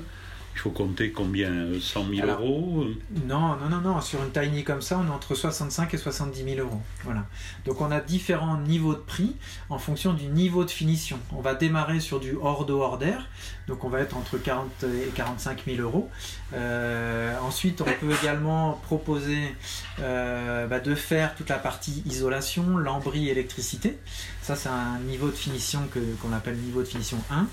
Il 0.54 0.60
faut 0.60 0.70
compter 0.70 1.12
combien 1.12 1.50
euh, 1.52 1.78
100 1.80 2.06
000 2.08 2.22
Alors, 2.22 2.40
euros 2.40 2.82
euh, 2.84 2.94
Non, 3.28 3.54
non, 3.56 3.68
non, 3.70 3.80
non. 3.80 4.00
Sur 4.00 4.20
une 4.24 4.32
tiny 4.32 4.64
comme 4.64 4.82
ça, 4.82 4.98
on 4.98 5.06
est 5.06 5.14
entre 5.14 5.36
65 5.36 5.94
et 5.94 5.96
70 5.96 6.42
000 6.56 6.66
euros. 6.66 6.82
Voilà. 7.04 7.26
Donc 7.64 7.80
on 7.80 7.92
a 7.92 8.00
différents 8.00 8.58
niveaux 8.60 8.94
de 8.94 8.98
prix 8.98 9.36
en 9.68 9.78
fonction 9.78 10.14
du 10.14 10.24
niveau 10.26 10.64
de 10.64 10.70
finition. 10.70 11.20
On 11.30 11.40
va 11.42 11.54
démarrer 11.54 12.00
sur 12.00 12.18
du 12.18 12.34
hors 12.42 12.66
de 12.66 12.72
hors 12.72 12.98
d'air, 12.98 13.28
donc 13.68 13.84
on 13.84 13.88
va 13.88 14.00
être 14.00 14.16
entre 14.16 14.38
40 14.38 14.84
et 14.84 15.10
45 15.14 15.64
000 15.66 15.82
euros. 15.82 16.08
Euh, 16.54 17.36
ensuite, 17.42 17.82
on 17.82 17.84
peut 17.84 18.14
également 18.22 18.80
proposer 18.82 19.54
euh, 20.00 20.66
bah, 20.66 20.80
de 20.80 20.94
faire 20.94 21.34
toute 21.34 21.50
la 21.50 21.58
partie 21.58 22.02
isolation, 22.06 22.78
lambris, 22.78 23.28
électricité. 23.28 23.98
Ça, 24.42 24.56
c'est 24.56 24.70
un 24.70 24.98
niveau 25.00 25.28
de 25.28 25.36
finition 25.36 25.80
que, 25.92 25.98
qu'on 26.22 26.32
appelle 26.32 26.56
niveau 26.56 26.80
de 26.80 26.88
finition 26.88 27.18
1. 27.30 27.46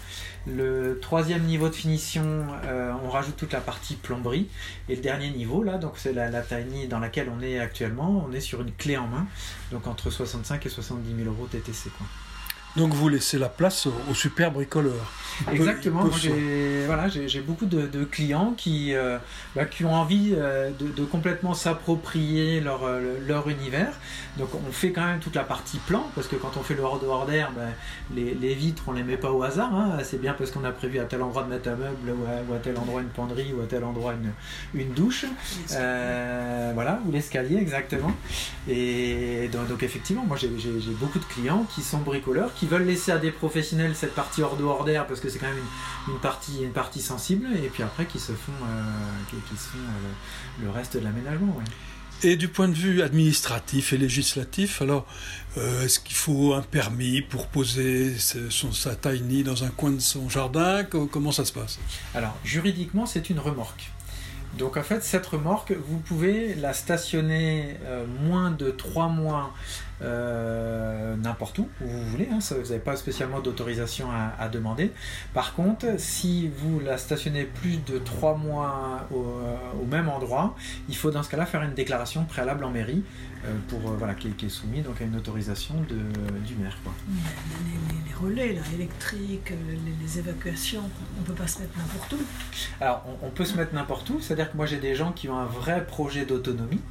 Le 0.47 0.99
troisième 1.01 1.43
niveau 1.43 1.67
de 1.67 1.75
finition, 1.75 2.47
euh, 2.63 2.93
on 3.03 3.09
rajoute 3.09 3.35
toute 3.35 3.51
la 3.51 3.59
partie 3.59 3.95
plomberie. 3.95 4.47
Et 4.87 4.95
le 4.95 5.01
dernier 5.01 5.31
niveau, 5.31 5.63
là, 5.63 5.77
donc 5.77 5.93
c'est 5.97 6.13
la, 6.13 6.29
la 6.29 6.41
tiny 6.41 6.87
dans 6.87 6.99
laquelle 6.99 7.29
on 7.35 7.41
est 7.41 7.59
actuellement, 7.59 8.25
on 8.25 8.31
est 8.31 8.39
sur 8.39 8.61
une 8.61 8.71
clé 8.71 8.95
en 8.95 9.07
main, 9.07 9.27
donc 9.71 9.87
entre 9.87 10.09
65 10.09 10.65
et 10.65 10.69
70 10.69 11.23
000 11.23 11.29
euros 11.29 11.47
TTC. 11.47 11.89
Quoi. 11.97 12.07
Donc 12.75 12.93
vous 12.93 13.07
laissez 13.09 13.37
la 13.37 13.47
place 13.49 13.85
au, 13.87 13.93
au 14.09 14.13
super 14.13 14.51
bricoleur. 14.51 14.93
Il 15.39 15.45
peut- 15.45 15.53
Exactement. 15.55 16.09
j'ai 16.11 16.85
voilà, 16.85 17.07
j'ai 17.09 17.27
j'ai 17.27 17.41
beaucoup 17.41 17.65
de, 17.65 17.87
de 17.87 18.03
clients 18.05 18.53
qui, 18.55 18.93
euh, 18.93 19.17
bah, 19.55 19.65
qui 19.65 19.83
ont 19.85 19.93
envie 19.93 20.33
euh, 20.33 20.69
de, 20.79 20.87
de 20.87 21.03
complètement 21.05 21.53
s'approprier 21.53 22.61
leur, 22.61 22.83
euh, 22.85 23.17
leur 23.27 23.49
univers. 23.49 23.91
Donc 24.37 24.49
on 24.55 24.71
fait 24.71 24.91
quand 24.91 25.05
même 25.05 25.19
toute 25.19 25.35
la 25.35 25.43
partie 25.43 25.77
plan, 25.79 26.05
parce 26.15 26.27
que 26.27 26.35
quand 26.37 26.55
on 26.57 26.63
fait 26.63 26.73
le 26.75 26.83
hors 26.83 26.99
de 26.99 27.05
hors 27.07 27.25
d'air, 27.25 27.51
bah, 27.55 27.63
les, 28.13 28.33
les 28.33 28.53
vitres, 28.53 28.83
on 28.87 28.93
les 28.93 29.03
met 29.03 29.17
pas 29.17 29.31
au 29.31 29.43
hasard. 29.43 29.73
hein. 29.73 29.97
C'est 30.03 30.21
bien 30.21 30.33
parce 30.33 30.51
qu'on 30.51 30.63
a 30.65 30.71
prévu 30.71 30.99
à 30.99 31.05
tel 31.05 31.21
endroit 31.21 31.43
de 31.43 31.49
mettre 31.49 31.69
un 31.69 31.75
meuble, 31.75 32.09
ou 32.11 32.25
à, 32.25 32.51
ou 32.51 32.55
à 32.55 32.59
tel 32.59 32.77
endroit 32.77 33.01
une 33.01 33.07
penderie, 33.09 33.53
ou 33.57 33.61
à 33.61 33.65
tel 33.65 33.83
endroit 33.83 34.13
une, 34.13 34.79
une 34.81 34.91
douche. 34.93 35.25
Euh, 35.73 36.71
voilà, 36.73 36.99
ou 37.05 37.11
l'escalier 37.11 37.57
exactement. 37.57 38.11
Et 38.69 39.49
donc, 39.51 39.67
donc, 39.67 39.83
effectivement, 39.83 40.23
moi 40.25 40.37
j'ai 40.37 40.49
j'ai- 40.57 40.79
j'ai 40.79 40.91
beaucoup 40.91 41.19
de 41.19 41.25
clients 41.25 41.65
qui 41.75 41.81
sont 41.81 41.99
bricoleurs, 41.99 42.53
qui 42.53 42.64
veulent 42.67 42.85
laisser 42.85 43.11
à 43.11 43.17
des 43.17 43.31
professionnels 43.31 43.95
cette 43.95 44.13
partie 44.15 44.41
hors 44.41 44.57
de 44.57 44.63
hors 44.63 44.83
d'air 44.85 45.05
parce 45.07 45.19
que 45.19 45.29
c'est 45.29 45.39
quand 45.39 45.47
même 45.47 45.57
une, 46.07 46.13
une 46.13 46.19
partie, 46.19 46.63
une 46.63 46.71
partie 46.71 47.01
sensible, 47.01 47.47
et 47.55 47.69
puis 47.69 47.83
après 47.83 48.05
qui 48.05 48.19
se 48.19 48.31
font, 48.33 48.51
euh, 48.65 48.83
qui 49.29 49.57
se 49.57 49.69
font 49.69 49.77
euh, 49.77 50.09
le, 50.59 50.65
le 50.65 50.71
reste 50.71 50.95
de 50.97 50.99
l'aménagement. 51.03 51.55
ouais. 51.57 51.63
Et 52.23 52.37
du 52.37 52.47
point 52.47 52.69
de 52.69 52.73
vue 52.73 53.01
administratif 53.01 53.91
et 53.91 53.97
législatif, 53.97 54.81
alors, 54.81 55.05
euh, 55.57 55.83
est-ce 55.83 55.99
qu'il 55.99 56.15
faut 56.15 56.53
un 56.53 56.61
permis 56.61 57.21
pour 57.21 57.47
poser 57.47 58.15
son, 58.49 58.71
sa 58.71 58.95
tiny 58.95 59.43
dans 59.43 59.65
un 59.65 59.69
coin 59.69 59.91
de 59.91 59.99
son 59.99 60.29
jardin? 60.29 60.85
Co- 60.85 61.07
Comment 61.07 61.33
ça 61.33 61.43
se 61.43 61.51
passe? 61.51 61.77
Alors, 62.13 62.33
juridiquement, 62.45 63.05
c'est 63.05 63.29
une 63.29 63.39
remorque. 63.39 63.91
Donc, 64.57 64.77
en 64.77 64.83
fait, 64.83 65.03
cette 65.03 65.25
remorque, 65.25 65.73
vous 65.89 65.97
pouvez 65.99 66.55
la 66.55 66.71
stationner 66.73 67.75
euh, 67.83 68.05
moins 68.07 68.49
de 68.49 68.71
3 68.71 69.09
mois 69.09 69.53
euh, 70.01 71.15
n'importe 71.15 71.59
où, 71.59 71.67
où 71.81 71.87
vous 71.87 72.03
voulez. 72.11 72.27
hein, 72.31 72.39
ça, 72.41 72.55
vous 72.55 72.61
n'avez 72.63 72.79
pas 72.79 72.95
spécialement 72.95 73.39
d'autorisation 73.39 74.07
à, 74.11 74.33
à 74.41 74.49
demander. 74.49 74.91
Par 75.33 75.53
contre, 75.53 75.85
si 75.99 76.49
vous 76.57 76.79
la 76.79 76.97
stationnez 76.97 77.43
plus 77.45 77.77
de 77.85 77.97
3 77.97 78.35
mois 78.37 79.07
au, 79.11 79.15
euh, 79.23 79.55
au 79.81 79.85
même 79.85 80.09
endroit, 80.09 80.55
il 80.89 80.95
faut 80.95 81.11
dans 81.11 81.23
ce 81.23 81.29
cas-là 81.29 81.45
faire 81.45 81.63
une 81.63 81.73
déclaration 81.73 82.25
préalable 82.25 82.63
en 82.63 82.71
mairie 82.71 83.03
euh, 83.45 83.53
pour, 83.67 83.79
voilà, 83.79 84.15
qui, 84.15 84.27
est- 84.29 84.31
qui 84.31 84.47
est 84.47 84.49
soumise 84.49 84.83
donc, 84.83 84.99
à 85.01 85.05
une 85.05 85.15
autorisation 85.15 85.75
de, 85.89 85.95
du 86.45 86.55
maire. 86.55 86.77
Quoi. 86.83 86.93
Les, 87.07 87.71
les- 87.71 88.09
les 88.09 88.13
relais 88.15 88.53
là, 88.53 88.61
électriques, 88.73 89.49
les, 89.51 90.05
les 90.05 90.19
évacuations, 90.19 90.81
on 91.19 91.23
peut 91.23 91.33
pas 91.33 91.47
se 91.47 91.59
mettre 91.59 91.77
n'importe 91.77 92.13
où. 92.13 92.17
Alors, 92.81 93.05
on, 93.21 93.27
on 93.27 93.29
peut 93.29 93.45
se 93.45 93.55
mettre 93.57 93.73
n'importe 93.73 94.09
où, 94.09 94.19
c'est-à-dire 94.19 94.51
que 94.51 94.57
moi 94.57 94.65
j'ai 94.65 94.77
des 94.79 94.95
gens 94.95 95.11
qui 95.11 95.29
ont 95.29 95.37
un 95.37 95.45
vrai 95.45 95.85
projet 95.85 96.25
d'autonomie, 96.25 96.81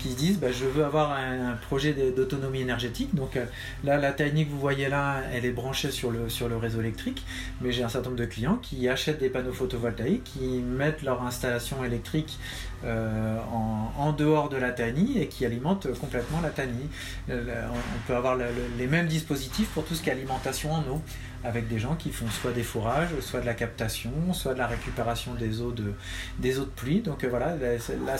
qui 0.00 0.10
se 0.10 0.16
disent 0.16 0.38
bah, 0.38 0.50
je 0.50 0.64
veux 0.64 0.84
avoir 0.84 1.12
un, 1.12 1.54
projet 1.68 1.92
d'autonomie 2.16 2.60
énergétique. 2.60 3.14
Donc 3.14 3.36
euh, 3.36 3.44
là, 3.84 3.96
la 3.96 4.12
Tiny 4.12 4.46
que 4.46 4.50
vous 4.50 4.58
voyez 4.58 4.88
là, 4.88 5.20
elle 5.32 5.44
est 5.44 5.50
branchée 5.52 5.90
sur 5.90 6.10
le, 6.10 6.28
sur 6.28 6.48
le 6.48 6.56
réseau 6.56 6.80
électrique, 6.80 7.22
mais 7.60 7.70
j'ai 7.72 7.82
un 7.84 7.88
certain 7.88 8.08
nombre 8.10 8.20
de 8.20 8.26
clients 8.26 8.56
qui 8.56 8.88
achètent 8.88 9.20
des 9.20 9.28
panneaux 9.30 9.52
photovoltaïques, 9.52 10.24
qui 10.24 10.46
mettent 10.60 11.02
leur 11.02 11.22
installation 11.22 11.84
électrique 11.84 12.38
euh, 12.84 13.36
en, 13.52 13.92
en 13.98 14.12
dehors 14.12 14.48
de 14.48 14.56
la 14.56 14.70
Tiny 14.72 15.18
et 15.20 15.26
qui 15.28 15.44
alimentent 15.44 15.86
complètement 15.98 16.40
la 16.40 16.50
Tiny. 16.50 16.88
Euh, 17.30 17.66
on- 17.72 17.76
peut 18.06 18.16
avoir 18.16 18.34
le- 18.36 18.44
le- 18.44 18.78
les 18.78 18.86
mêmes 18.86 19.06
dispositifs 19.06 19.68
pour 19.68 19.84
tout 19.84 19.94
ce 19.94 20.02
qui 20.02 20.08
est 20.08 20.12
alimentation 20.12 20.72
en 20.72 20.80
eau 20.88 21.02
avec 21.44 21.68
des 21.68 21.78
gens 21.78 21.94
qui 21.96 22.10
font 22.10 22.28
soit 22.28 22.52
des 22.52 22.62
fourrages, 22.62 23.08
soit 23.20 23.40
de 23.40 23.46
la 23.46 23.54
captation, 23.54 24.10
soit 24.32 24.54
de 24.54 24.58
la 24.58 24.66
récupération 24.66 25.34
des 25.34 25.60
eaux 25.60 25.72
de, 25.72 25.92
des 26.38 26.58
eaux 26.58 26.64
de 26.64 26.70
pluie. 26.70 27.00
Donc 27.00 27.24
euh, 27.24 27.28
voilà, 27.28 27.56
là, 27.56 28.16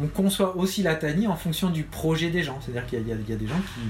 on 0.00 0.06
conçoit 0.06 0.56
aussi 0.56 0.82
la 0.82 0.94
TANI 0.94 1.26
en 1.26 1.36
fonction 1.36 1.70
du 1.70 1.82
projet 1.84 2.30
des 2.30 2.42
gens. 2.42 2.58
C'est-à-dire 2.60 2.86
qu'il 2.86 3.06
y, 3.06 3.12
a- 3.12 3.36
des 3.36 3.46
gens 3.46 3.60
qui 3.74 3.80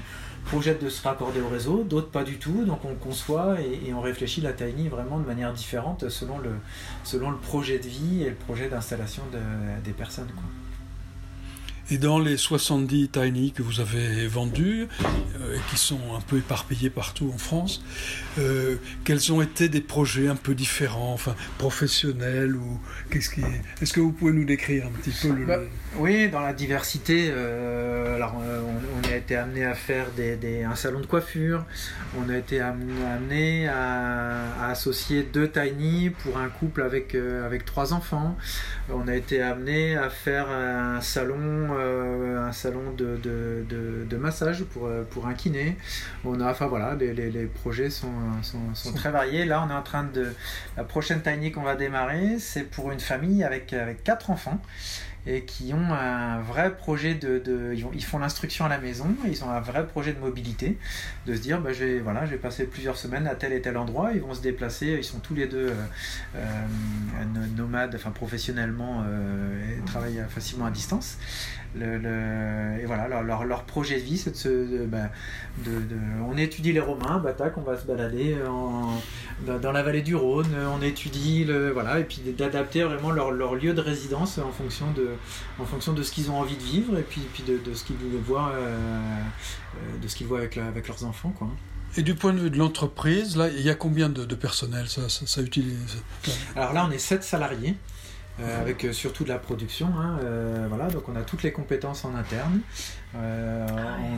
projettent 0.45 0.83
de 0.83 0.89
se 0.89 1.01
raccorder 1.07 1.39
au 1.41 1.47
réseau, 1.49 1.83
d'autres 1.83 2.09
pas 2.09 2.23
du 2.23 2.37
tout. 2.37 2.65
Donc 2.65 2.83
on 2.85 2.95
conçoit 2.95 3.57
et, 3.61 3.93
on 3.93 4.01
réfléchit 4.01 4.41
la 4.41 4.53
TANI 4.53 4.87
vraiment 4.89 5.19
de 5.19 5.25
manière 5.25 5.53
différente 5.53 6.09
selon 6.09 6.39
le, 6.39 6.51
selon 7.03 7.29
le 7.31 7.37
projet 7.37 7.77
de 7.79 7.87
vie 7.87 8.23
et 8.23 8.29
le 8.29 8.35
projet 8.35 8.69
d'installation 8.69 9.23
de- 9.31 9.83
des 9.83 9.91
personnes. 9.93 10.27
Et 11.93 11.99
dans 11.99 12.17
les 12.17 12.37
70 12.37 13.09
tiny 13.09 13.51
que 13.51 13.61
vous 13.61 13.79
avez 13.79 14.25
vendus, 14.25 14.87
euh, 15.39 15.57
qui 15.69 15.77
sont 15.77 15.99
un 16.17 16.21
peu 16.21 16.39
éparpillés 16.39 16.89
partout 16.89 17.31
en 17.31 17.37
France, 17.37 17.83
euh, 18.39 18.77
quels 19.03 19.31
ont 19.31 19.43
été 19.43 19.69
des 19.69 19.81
projets 19.81 20.27
un 20.27 20.35
peu 20.35 20.55
différents, 20.55 21.13
enfin 21.13 21.35
professionnels 21.59 22.55
ou 22.55 22.79
qu'est-ce 23.11 23.29
qui 23.29 23.41
est... 23.41 23.61
Est-ce 23.81 23.93
que 23.93 23.99
vous 23.99 24.11
pouvez 24.11 24.31
nous 24.33 24.45
décrire 24.45 24.87
un 24.87 24.89
petit 24.89 25.11
peu 25.11 25.33
le... 25.35 25.45
Bah, 25.45 25.59
Oui, 25.97 26.29
dans 26.29 26.39
la 26.39 26.53
diversité, 26.53 27.27
euh, 27.29 28.15
alors 28.15 28.41
euh, 28.41 28.61
on, 28.97 29.07
a 29.07 29.15
été 29.15 29.35
amené 29.35 29.63
à 29.63 29.75
faire 29.75 30.07
des, 30.17 30.63
un 30.63 30.75
salon 30.75 30.99
de 30.99 31.05
coiffure, 31.05 31.63
on 32.17 32.27
a 32.27 32.37
été 32.37 32.59
amené, 32.59 33.67
à, 33.67 34.63
à 34.63 34.71
associer 34.71 35.21
deux 35.31 35.47
tiny 35.47 36.09
pour 36.09 36.39
un 36.39 36.49
couple 36.49 36.81
avec, 36.81 37.13
avec 37.13 37.65
trois 37.65 37.93
enfants, 37.93 38.35
on 38.89 39.07
a 39.07 39.15
été 39.15 39.43
amené 39.43 39.95
à 39.95 40.09
faire 40.09 40.49
un 40.49 41.01
salon, 41.01 41.69
un 41.83 42.51
salon 42.51 42.91
de, 42.97 43.17
de, 43.17 43.63
de- 43.69 44.05
de 44.09 44.17
massage 44.17 44.63
pour, 44.63 44.87
euh, 44.87 45.03
pour 45.09 45.27
un 45.27 45.33
kiné, 45.33 45.77
on 46.25 46.39
a, 46.41 46.49
enfin 46.51 46.67
voilà, 46.67 46.95
les, 46.95 47.13
les- 47.13 47.31
les 47.31 47.45
projets 47.45 47.89
sont, 47.89 48.07
sont, 48.41 48.73
sont 48.73 48.93
très 48.93 49.11
variés, 49.11 49.45
là 49.45 49.63
on 49.65 49.69
est 49.69 49.73
en 49.77 49.81
train 49.83 50.03
de, 50.03 50.33
la 50.77 50.83
prochaine 50.83 51.21
tiny 51.21 51.51
qu'on 51.51 51.63
va 51.63 51.75
démarrer, 51.75 52.37
c'est 52.39 52.63
pour 52.63 52.91
une 52.91 52.99
famille 52.99 53.43
avec, 53.43 53.73
avec 53.73 54.03
quatre 54.03 54.29
enfants 54.29 54.61
et 55.25 55.43
qui 55.45 55.73
ont 55.73 55.93
un 55.93 56.41
vrai 56.41 56.75
projet 56.75 57.13
de, 57.15 57.39
de- 57.39 57.73
ils, 57.93 58.03
font 58.03 58.19
l'instruction 58.19 58.65
à 58.65 58.67
la 58.69 58.77
maison, 58.77 59.07
ils 59.25 59.41
ont 59.45 59.49
un 59.49 59.61
vrai 59.61 59.87
projet 59.87 60.11
de 60.11 60.19
mobilité, 60.19 60.77
de 61.27 61.33
se 61.33 61.39
dire 61.39 61.61
bah, 61.61 61.71
je, 61.71 61.85
vais, 61.85 61.99
voilà, 61.99 62.25
je 62.25 62.31
vais 62.31 62.37
passer 62.37 62.65
plusieurs 62.65 62.97
semaines 62.97 63.25
à 63.25 63.35
tel 63.35 63.53
et 63.53 63.61
tel 63.61 63.77
endroit, 63.77 64.11
ils 64.13 64.19
vont 64.19 64.33
se 64.33 64.41
déplacer, 64.41 64.95
ils 64.97 65.03
sont 65.05 65.19
tous 65.19 65.33
les 65.33 65.47
deux 65.47 65.69
euh, 65.69 65.73
euh, 66.35 66.43
no- 67.33 67.63
nomades, 67.63 67.95
enfin 67.95 68.11
professionnellement, 68.11 69.03
euh, 69.07 69.77
et 69.77 69.85
travaillent 69.85 70.21
facilement 70.27 70.65
à 70.65 70.71
distance. 70.71 71.17
Le, 71.75 71.97
le- 71.97 72.79
et 72.81 72.85
voilà, 72.85 73.07
leur, 73.07 73.23
leur, 73.23 73.45
leur 73.45 73.63
projet 73.63 73.95
de 73.95 74.03
vie, 74.03 74.17
c'est 74.17 74.31
de 74.31 74.35
se. 74.35 74.47
de- 74.49 74.85
bah, 74.85 75.09
de- 75.65 75.71
de- 75.71 75.95
on 76.27 76.37
étudie 76.37 76.71
les 76.71 76.79
Romains, 76.79 77.17
bah, 77.19 77.33
tac, 77.33 77.57
on 77.57 77.61
va 77.61 77.77
se 77.79 77.85
balader 77.85 78.37
en, 78.47 79.01
dans, 79.47 79.59
dans 79.59 79.71
la 79.71 79.81
vallée 79.81 80.01
du 80.03 80.15
Rhône, 80.15 80.55
on 80.77 80.81
étudie, 80.83 81.45
le, 81.45 81.71
voilà, 81.71 81.99
et 81.99 82.03
puis 82.03 82.21
d'adapter 82.37 82.83
vraiment 82.83 83.11
leur, 83.11 83.31
leur 83.31 83.55
lieu 83.55 83.73
de 83.73 83.81
résidence 83.81 84.37
en 84.37 84.51
fonction 84.51 84.91
de, 84.91 85.09
en 85.59 85.65
fonction 85.65 85.93
de 85.93 86.03
ce 86.03 86.11
qu'ils 86.11 86.29
ont 86.29 86.39
envie 86.39 86.57
de 86.57 86.63
vivre 86.63 86.97
et 86.97 87.01
puis, 87.03 87.21
puis 87.33 87.43
de, 87.43 87.57
de 87.57 87.73
ce 87.73 87.83
qu'ils 87.83 87.95
voient, 88.23 88.51
euh, 88.53 88.99
de 90.01 90.07
ce 90.07 90.15
qu'ils 90.15 90.27
voient 90.27 90.39
avec, 90.39 90.55
la- 90.55 90.67
avec 90.67 90.87
leurs 90.87 91.03
enfants. 91.05 91.33
Quoi. 91.37 91.47
Et 91.97 92.01
du 92.01 92.15
point 92.15 92.33
de 92.33 92.39
vue 92.39 92.49
de 92.49 92.57
l'entreprise, 92.57 93.35
là, 93.37 93.49
il 93.49 93.61
y 93.61 93.69
a 93.69 93.75
combien 93.75 94.09
de, 94.09 94.25
de 94.25 94.35
personnel 94.35 94.87
ça, 94.89 95.09
ça, 95.09 95.25
ça 95.27 95.41
utilise? 95.41 95.97
Alors 96.55 96.73
là, 96.73 96.85
on 96.87 96.91
est 96.91 96.97
7 96.99 97.23
salariés. 97.23 97.75
Euh, 98.39 98.61
avec 98.61 98.83
euh, 98.83 98.93
surtout 98.93 99.23
de 99.23 99.29
la 99.29 99.37
production, 99.37 99.87
hein, 99.97 100.17
euh, 100.23 100.65
voilà, 100.67 100.87
donc 100.89 101.07
on 101.07 101.15
a 101.15 101.21
toutes 101.21 101.43
les 101.43 101.51
compétences 101.51 102.03
en 102.03 102.15
interne. 102.15 102.61
Euh, 103.15 103.67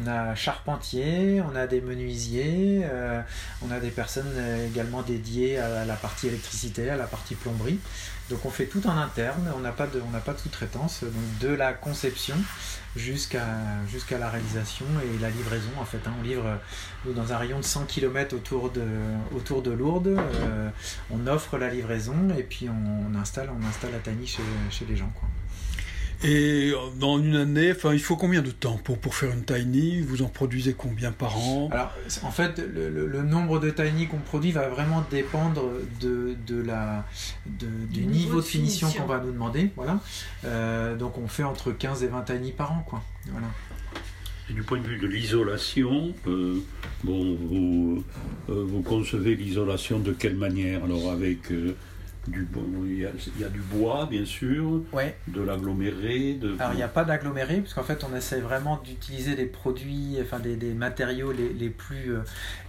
On 0.04 0.08
a 0.08 0.36
charpentier, 0.36 1.42
on 1.42 1.54
a 1.54 1.68
des 1.68 1.82
menuisiers, 1.82 2.84
euh, 2.86 3.22
on 3.62 3.70
a 3.72 3.82
des 3.82 3.90
personnes 3.90 4.32
également 4.72 5.02
dédiées 5.02 5.58
à 5.58 5.84
la 5.84 5.96
partie 5.96 6.28
électricité, 6.28 6.90
à 6.90 6.96
la 6.96 7.06
partie 7.06 7.36
plomberie. 7.36 7.80
Donc 8.30 8.44
on 8.46 8.50
fait 8.50 8.66
tout 8.66 8.86
en 8.88 8.98
interne, 8.98 9.52
on 9.56 9.60
n'a 9.60 9.72
pas 9.72 9.86
de, 9.86 10.02
on 10.06 10.10
n'a 10.10 10.20
pas 10.20 10.34
de 10.34 10.40
sous-traitance, 10.40 11.04
donc 11.04 11.38
de 11.42 11.54
la 11.54 11.74
conception 11.74 12.36
jusqu'à 12.96 13.46
jusqu'à 13.88 14.18
la 14.18 14.30
réalisation 14.30 14.86
et 15.04 15.20
la 15.20 15.30
livraison 15.30 15.70
en 15.80 15.86
fait. 15.86 16.00
hein. 16.08 16.14
On 16.20 16.24
livre 16.24 16.58
dans 17.06 17.34
un 17.34 17.38
rayon 17.38 17.60
de 17.60 17.64
100 17.66 17.86
km 17.86 18.36
autour 18.36 18.72
de, 18.72 18.84
autour 19.36 19.62
de 19.62 19.70
Lourdes, 19.72 20.08
euh, 20.18 20.70
on 21.12 21.28
offre 21.28 21.58
la 21.60 21.70
livraison 21.70 22.16
et 22.36 22.44
puis 22.44 22.68
on, 22.68 23.16
installe, 23.20 23.50
on 23.52 23.64
installe 23.68 23.92
la 23.92 24.00
tiny 24.00 24.26
chez, 24.26 24.42
chez 24.72 24.86
les 24.86 24.96
gens. 24.96 25.12
Quoi. 25.20 25.30
Et 26.28 26.72
euh, 26.72 26.78
dans 27.00 27.20
une 27.20 27.36
année, 27.36 27.72
enfin, 27.72 27.94
il 27.94 28.00
faut 28.00 28.16
combien 28.16 28.42
de 28.42 28.50
temps 28.50 28.80
pour, 28.84 28.98
pour 28.98 29.14
faire 29.16 29.32
une 29.32 29.44
tiny? 29.46 30.02
Vous 30.02 30.24
en 30.24 30.28
produisez 30.28 30.74
combien 30.74 31.12
par 31.12 31.38
an? 31.38 31.70
Alors, 31.72 31.94
en 32.24 32.32
fait, 32.32 32.58
le, 32.74 32.90
le- 32.90 33.06
le 33.08 33.22
nombre 33.22 33.60
de 33.60 33.70
tiny 33.70 34.08
qu'on 34.08 34.18
produit 34.18 34.52
va 34.52 34.68
vraiment 34.70 35.06
dépendre 35.12 35.64
de, 36.02 36.36
de 36.48 36.62
la, 36.62 37.06
de- 37.46 37.68
du, 37.92 38.00
Du 38.02 38.06
niveau, 38.08 38.14
niveau 38.14 38.36
de 38.38 38.42
de 38.42 38.46
finition 38.48 38.88
finition. 38.88 39.04
qu'on 39.06 39.14
va 39.14 39.20
nous 39.24 39.32
demander. 39.32 39.70
Voilà. 39.76 40.00
Euh, 40.46 40.96
donc, 40.96 41.18
on 41.20 41.28
fait 41.28 41.44
entre 41.44 41.72
15 41.72 42.04
et 42.04 42.08
20 42.08 42.22
tiny 42.24 42.52
par 42.52 42.72
an. 42.72 42.84
Quoi. 42.88 43.04
Voilà. 43.32 43.48
Et 44.50 44.54
du 44.54 44.64
point 44.64 44.80
de 44.80 44.88
vue 44.88 44.98
de 45.00 45.08
l'isolation, 45.08 46.14
euh, 46.28 46.60
bon, 47.04 47.36
vous, 47.36 48.04
euh, 48.50 48.64
vous 48.68 48.82
concevez 48.82 49.36
l'isolation 49.36 50.00
de 50.00 50.12
quelle 50.12 50.36
manière? 50.36 50.84
Alors 50.84 51.12
avec 51.12 51.52
euh, 51.52 51.76
du, 52.28 52.48
il 52.86 53.00
y, 53.00 53.06
a, 53.06 53.10
il 53.36 53.42
y 53.42 53.44
a 53.44 53.50
du 53.50 53.60
bois, 53.62 54.08
bien 54.10 54.26
sûr, 54.26 54.82
Ouais. 54.94 55.16
de 55.28 55.42
l'aggloméré, 55.42 56.34
de. 56.34 56.56
Alors, 56.60 56.74
il 56.74 56.78
n'y 56.78 56.84
a 56.84 56.88
pas 56.88 57.04
d'aggloméré, 57.04 57.58
puisqu'en 57.62 57.84
fait, 57.84 58.04
on 58.04 58.16
essaie 58.16 58.40
vraiment 58.40 58.82
d'utiliser 58.84 59.36
des 59.36 59.46
produits, 59.46 60.18
enfin 60.22 60.40
des, 60.40 60.56
des 60.56 60.74
matériaux 60.74 61.32
les, 61.32 61.54
les 61.54 61.70
plus, 61.70 62.14
euh, 62.14 62.20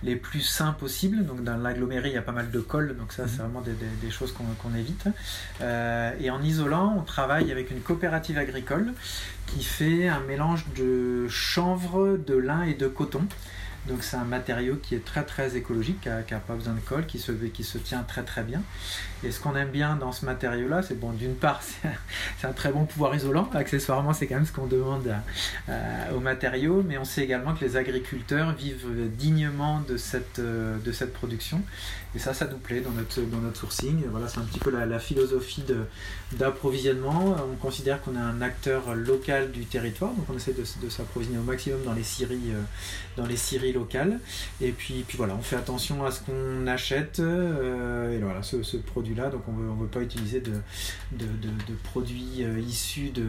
les 0.02 0.16
plus 0.16 0.40
sains 0.42 0.72
possibles. 0.72 1.24
Donc, 1.24 1.42
dans 1.44 1.56
l'aggloméré, 1.56 2.08
il 2.10 2.14
y 2.14 2.18
a 2.18 2.22
pas 2.22 2.32
mal 2.32 2.50
de 2.50 2.60
colle, 2.60 2.96
donc 2.98 3.12
ça, 3.12 3.26
c'est 3.28 3.38
vraiment 3.42 3.60
des, 3.60 3.72
des- 3.72 3.86
des 4.06 4.10
choses 4.10 4.32
qu'on 4.32 4.44
qu'on 4.62 4.74
évite. 4.74 5.06
Euh, 5.60 6.12
et 6.20 6.30
en 6.30 6.42
isolant, 6.42 6.94
on 6.98 7.02
travaille 7.02 7.50
avec 7.52 7.70
une 7.70 7.80
coopérative 7.80 8.38
agricole 8.38 8.92
qui 9.46 9.62
fait 9.62 10.08
un 10.08 10.20
mélange 10.20 10.66
de 10.76 11.28
chanvre, 11.28 12.16
de 12.16 12.34
lin 12.34 12.62
et 12.62 12.74
de 12.74 12.88
coton. 12.88 13.22
Donc 13.88 14.02
c'est 14.02 14.16
un 14.16 14.24
matériau 14.24 14.76
qui 14.76 14.94
est 14.94 15.04
très 15.04 15.24
très 15.24 15.56
écologique, 15.56 16.00
qui 16.00 16.34
n'a 16.34 16.40
pas 16.40 16.54
besoin 16.54 16.74
de 16.74 16.80
colle, 16.80 17.06
qui 17.06 17.18
se, 17.18 17.32
qui 17.32 17.64
se 17.64 17.78
tient 17.78 18.02
très 18.02 18.22
très 18.22 18.42
bien. 18.42 18.62
Et 19.24 19.30
ce 19.30 19.40
qu'on 19.40 19.56
aime 19.56 19.70
bien 19.70 19.96
dans 19.96 20.12
ce 20.12 20.24
matériau-là, 20.26 20.82
c'est 20.82 20.98
bon, 20.98 21.12
d'une 21.12 21.34
part, 21.34 21.62
c'est 22.38 22.46
un, 22.46 22.52
très 22.52 22.72
bon 22.72 22.84
pouvoir 22.84 23.14
isolant. 23.14 23.48
Accessoirement, 23.54 24.12
c'est 24.12 24.26
quand 24.26 24.36
même 24.36 24.46
ce 24.46 24.52
qu'on 24.52 24.66
demande 24.66 25.14
au 26.14 26.20
matériau, 26.20 26.84
mais 26.86 26.98
on 26.98 27.04
sait 27.04 27.22
également 27.22 27.54
que 27.54 27.64
les 27.64 27.76
agriculteurs 27.76 28.52
vivent 28.54 29.10
dignement 29.16 29.80
de 29.88 29.96
cette, 29.96 30.40
de 30.40 30.92
cette 30.92 31.12
production. 31.12 31.62
Et 32.16 32.18
ça, 32.18 32.32
ça 32.32 32.46
nous 32.46 32.56
plaît 32.56 32.80
dans 32.80 32.92
notre, 32.92 33.20
dans 33.20 33.38
notre 33.38 33.60
sourcing. 33.60 34.04
Voilà, 34.10 34.26
c'est 34.26 34.38
un 34.38 34.44
petit 34.44 34.58
peu 34.58 34.70
la, 34.70 34.98
philosophie 34.98 35.62
d'approvisionnement. 36.32 37.36
On 37.52 37.56
considère 37.56 38.02
qu'on 38.02 38.16
est 38.16 38.20
un 38.20 38.42
acteur 38.42 38.94
local 38.94 39.52
du 39.52 39.64
territoire, 39.64 40.12
donc 40.12 40.26
on 40.28 40.36
essaie 40.36 40.52
de, 40.52 40.88
s'approvisionner 40.88 41.38
au 41.38 41.44
maximum 41.44 41.82
dans 41.84 41.92
les 41.92 42.02
scieries, 42.02 42.50
euh, 42.50 42.62
dans 43.16 43.26
les 43.26 43.36
locales. 43.72 44.18
Et 44.60 44.72
puis, 44.72 45.04
puis 45.06 45.16
voilà, 45.16 45.34
on 45.34 45.42
fait 45.42 45.56
attention 45.56 46.04
à 46.04 46.10
ce 46.10 46.20
qu'on 46.20 46.66
achète. 46.66 47.20
Euh, 47.20 48.16
et 48.16 48.18
voilà, 48.18 48.42
ce, 48.42 48.76
produit-là, 48.76 49.30
donc 49.30 49.42
on 49.48 49.52
veut, 49.52 49.68
on 49.70 49.74
veut 49.74 49.86
pas 49.86 50.00
utiliser 50.00 50.40
de, 50.40 50.60
produits 51.84 52.42
euh, 52.42 52.58
issus 52.58 53.10
de, 53.10 53.26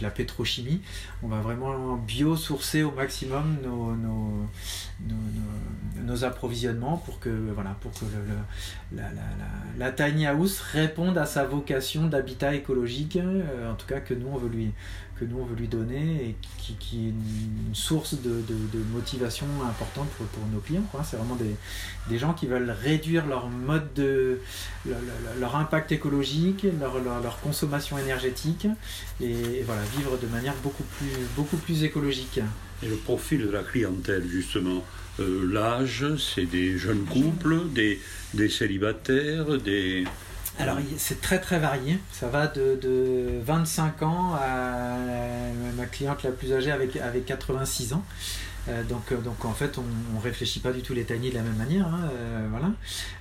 la 0.00 0.10
pétrochimie. 0.10 0.80
On 1.22 1.28
va 1.28 1.40
vraiment 1.40 1.96
bio-sourcer 1.96 2.82
au 2.82 2.92
maximum 2.92 3.58
nos, 3.62 3.96
nos, 6.12 6.24
approvisionnements 6.24 6.96
pour 6.98 7.18
que, 7.18 7.30
voilà, 7.54 7.76
pour 7.80 7.92
que 7.92 8.04
la, 9.78 9.90
tiny 9.92 10.26
house 10.26 10.60
réponde 10.60 11.18
à 11.18 11.26
sa 11.26 11.44
vocation 11.44 12.06
d'habitat 12.06 12.54
écologique, 12.54 13.18
en 13.18 13.74
tout 13.74 13.86
cas 13.86 14.00
que 14.00 14.14
nous 14.14 14.28
on 14.32 14.36
veut 14.36 14.48
lui, 14.48 14.72
que 15.18 15.24
nous 15.24 15.38
on 15.40 15.44
veut 15.44 15.56
lui 15.56 15.68
donner 15.68 16.28
et 16.28 16.36
qui, 16.58 17.06
est 17.06 17.08
une 17.08 17.74
source 17.74 18.14
de, 18.14 18.42
de, 18.48 18.78
motivation 18.92 19.46
importante 19.68 20.08
pour, 20.10 20.26
pour 20.26 20.46
nos 20.52 20.60
clients. 20.60 20.84
C'est 21.04 21.16
vraiment 21.16 21.36
des, 21.36 21.54
des, 22.08 22.18
gens 22.18 22.34
qui 22.34 22.46
veulent 22.46 22.70
réduire 22.70 23.26
leur 23.26 23.48
mode 23.48 23.92
de 23.94 24.40
leur, 25.38 25.56
impact 25.56 25.92
écologique, 25.92 26.66
leur, 26.80 26.98
leur, 27.00 27.20
leur, 27.20 27.40
consommation 27.40 27.98
énergétique 27.98 28.66
et, 29.20 29.30
et, 29.30 29.62
voilà, 29.62 29.82
vivre 29.96 30.18
de 30.18 30.26
manière 30.26 30.54
beaucoup 30.62 30.84
plus, 30.98 31.12
beaucoup 31.36 31.56
plus 31.56 31.84
écologique. 31.84 32.40
Et 32.82 32.88
le 32.88 32.96
profil 32.96 33.46
de 33.46 33.50
la 33.50 33.62
clientèle 33.62 34.26
justement 34.28 34.82
euh, 35.22 35.52
L'âge, 35.52 36.06
c'est 36.16 36.46
des 36.46 36.78
jeunes 36.78 37.04
couples, 37.04 37.68
des, 37.70 38.00
des 38.34 38.48
célibataires, 38.48 39.58
des... 39.58 40.04
Alors 40.58 40.76
c'est 40.98 41.22
très 41.22 41.40
très 41.40 41.58
varié, 41.58 41.98
ça 42.12 42.28
va 42.28 42.46
de, 42.46 42.78
de, 42.80 43.40
25 43.42 44.02
ans 44.02 44.34
à 44.34 44.98
ma 45.76 45.86
cliente 45.86 46.22
la 46.22 46.30
plus 46.30 46.52
âgée 46.52 46.70
avec, 46.70 46.96
avec 46.96 47.24
86 47.24 47.94
ans. 47.94 48.04
Euh, 48.68 48.84
donc, 48.84 49.12
donc 49.22 49.44
en 49.44 49.52
fait, 49.52 49.78
on, 49.78 50.16
ne 50.16 50.22
réfléchit 50.22 50.60
pas 50.60 50.72
du 50.72 50.82
tout 50.82 50.94
les 50.94 51.04
taniers 51.04 51.30
de 51.30 51.34
la 51.34 51.42
même 51.42 51.56
manière. 51.56 51.86
Hein, 51.86 52.10
euh, 52.12 52.46
voilà. 52.50 52.72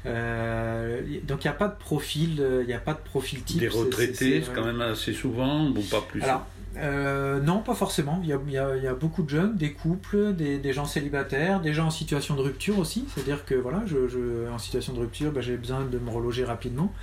Euh, 0.06 1.02
donc 1.24 1.44
il 1.44 1.48
n'y 1.48 1.52
a 1.52 1.58
pas 1.58 1.68
de 1.68 1.78
profil, 1.78 2.44
il 2.62 2.68
n'y 2.68 2.74
a 2.74 2.80
pas 2.80 2.94
de 2.94 3.00
profil 3.00 3.42
type. 3.44 3.60
Des 3.60 3.68
retraités, 3.68 4.44
c'est 4.46 4.54
quand 4.54 4.66
même 4.66 4.82
assez 4.82 5.14
souvent, 5.14 5.70
bon 5.70 5.82
pas 5.84 6.02
plus. 6.02 6.22
Alors, 6.22 6.46
euh, 6.78 7.40
non, 7.42 7.60
pas 7.60 7.74
forcément. 7.74 8.22
Il 8.24 8.30
y, 8.30 8.58
a, 8.58 8.94
beaucoup 8.94 9.24
de 9.24 9.30
jeunes, 9.30 9.56
des 9.56 9.74
couples, 9.74 10.34
des, 10.34 10.74
gens 10.74 10.86
célibataires, 10.86 11.60
des 11.60 11.74
gens 11.74 11.88
en 11.88 11.92
situation 11.92 12.36
de 12.36 12.42
rupture 12.42 12.80
aussi. 12.80 13.06
C'est-à-dire 13.14 13.46
que 13.46 13.56
voilà, 13.56 13.84
je, 13.86 14.08
je, 14.08 14.50
en 14.50 14.58
situation 14.58 14.94
de 14.94 15.00
rupture, 15.00 15.32
ben, 15.32 15.42
j'ai 15.42 15.58
besoin 15.58 15.84
de 15.84 15.98
me 15.98 16.10
reloger 16.10 16.46
rapidement. 16.46 16.94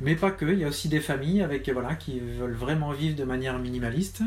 Mais 0.00 0.16
pas 0.16 0.30
que. 0.30 0.46
Il 0.46 0.58
y 0.58 0.64
a 0.64 0.68
aussi 0.68 0.88
des 0.88 1.00
familles 1.00 1.42
avec 1.42 1.68
voilà 1.68 1.94
qui 1.94 2.18
veulent 2.20 2.54
vraiment 2.54 2.92
vivre 2.92 3.16
de 3.16 3.24
manière 3.24 3.58
minimaliste. 3.58 4.22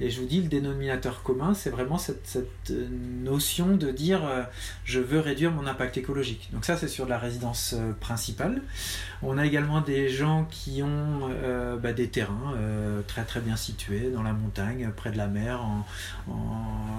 Et 0.00 0.10
je 0.10 0.20
vous 0.20 0.26
dis, 0.26 0.42
le 0.42 0.48
dénominateur 0.48 1.22
commun, 1.22 1.54
c'est 1.54 1.70
vraiment 1.70 1.98
cette, 1.98 2.26
cette, 2.26 2.72
notion 3.22 3.76
de 3.76 3.90
dire 3.90 4.24
euh, 4.24 4.42
je 4.84 5.00
veux 5.00 5.20
réduire 5.20 5.52
mon 5.52 5.66
impact 5.66 5.96
écologique. 5.96 6.50
Donc 6.52 6.64
ça, 6.64 6.76
c'est 6.76 6.88
sur 6.88 7.06
la 7.06 7.18
résidence 7.18 7.74
euh, 7.76 7.92
principale. 7.98 8.62
On 9.26 9.38
a 9.38 9.46
également 9.46 9.80
des 9.80 10.10
gens 10.10 10.46
qui 10.50 10.82
ont 10.82 11.30
euh, 11.30 11.76
bah, 11.78 11.94
des 11.94 12.08
terrains 12.08 12.54
euh, 12.56 13.00
très 13.06 13.24
très 13.24 13.40
bien 13.40 13.56
situés 13.56 14.10
dans 14.10 14.22
la 14.22 14.34
montagne, 14.34 14.90
près 14.94 15.10
de 15.12 15.16
la 15.16 15.28
mer, 15.28 15.62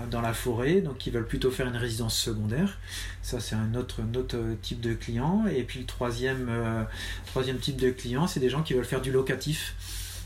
dans 0.09 0.21
la 0.21 0.33
forêt, 0.33 0.81
donc 0.81 0.97
qui 0.97 1.11
veulent 1.11 1.27
plutôt 1.27 1.51
faire 1.51 1.67
une 1.67 1.77
résidence 1.77 2.17
secondaire. 2.17 2.79
Ça, 3.21 3.39
c'est 3.39 3.55
un 3.55 3.75
autre, 3.75 4.01
autre 4.15 4.39
type 4.63 4.81
de 4.81 4.93
client. 4.93 5.45
Et 5.55 5.63
puis 5.63 5.79
le 5.79 5.85
troisième, 5.85 6.47
euh, 6.49 6.83
troisième 7.27 7.57
type 7.57 7.77
de 7.77 7.91
client, 7.91 8.25
c'est 8.25 8.39
des 8.39 8.49
gens 8.49 8.63
qui 8.63 8.73
veulent 8.73 8.85
faire 8.85 9.01
du 9.01 9.11
locatif 9.11 9.75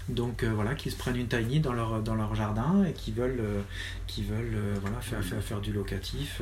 donc 0.09 0.43
euh, 0.43 0.51
voilà, 0.53 0.73
qui 0.73 0.89
se 0.91 0.97
prennent 0.97 1.15
une 1.15 1.27
tiny 1.27 1.59
dans 1.59 1.73
leur, 1.73 2.01
dans 2.01 2.15
leur 2.15 2.33
jardin 2.35 2.83
et 2.87 2.93
qui 2.93 3.11
veulent, 3.11 3.39
euh, 3.39 3.61
qui 4.07 4.23
veulent 4.23 4.55
euh, 4.55 4.75
voilà, 4.81 4.99
faire, 5.01 5.23
faire, 5.23 5.41
faire, 5.41 5.59
du 5.61 5.71
locatif. 5.71 6.41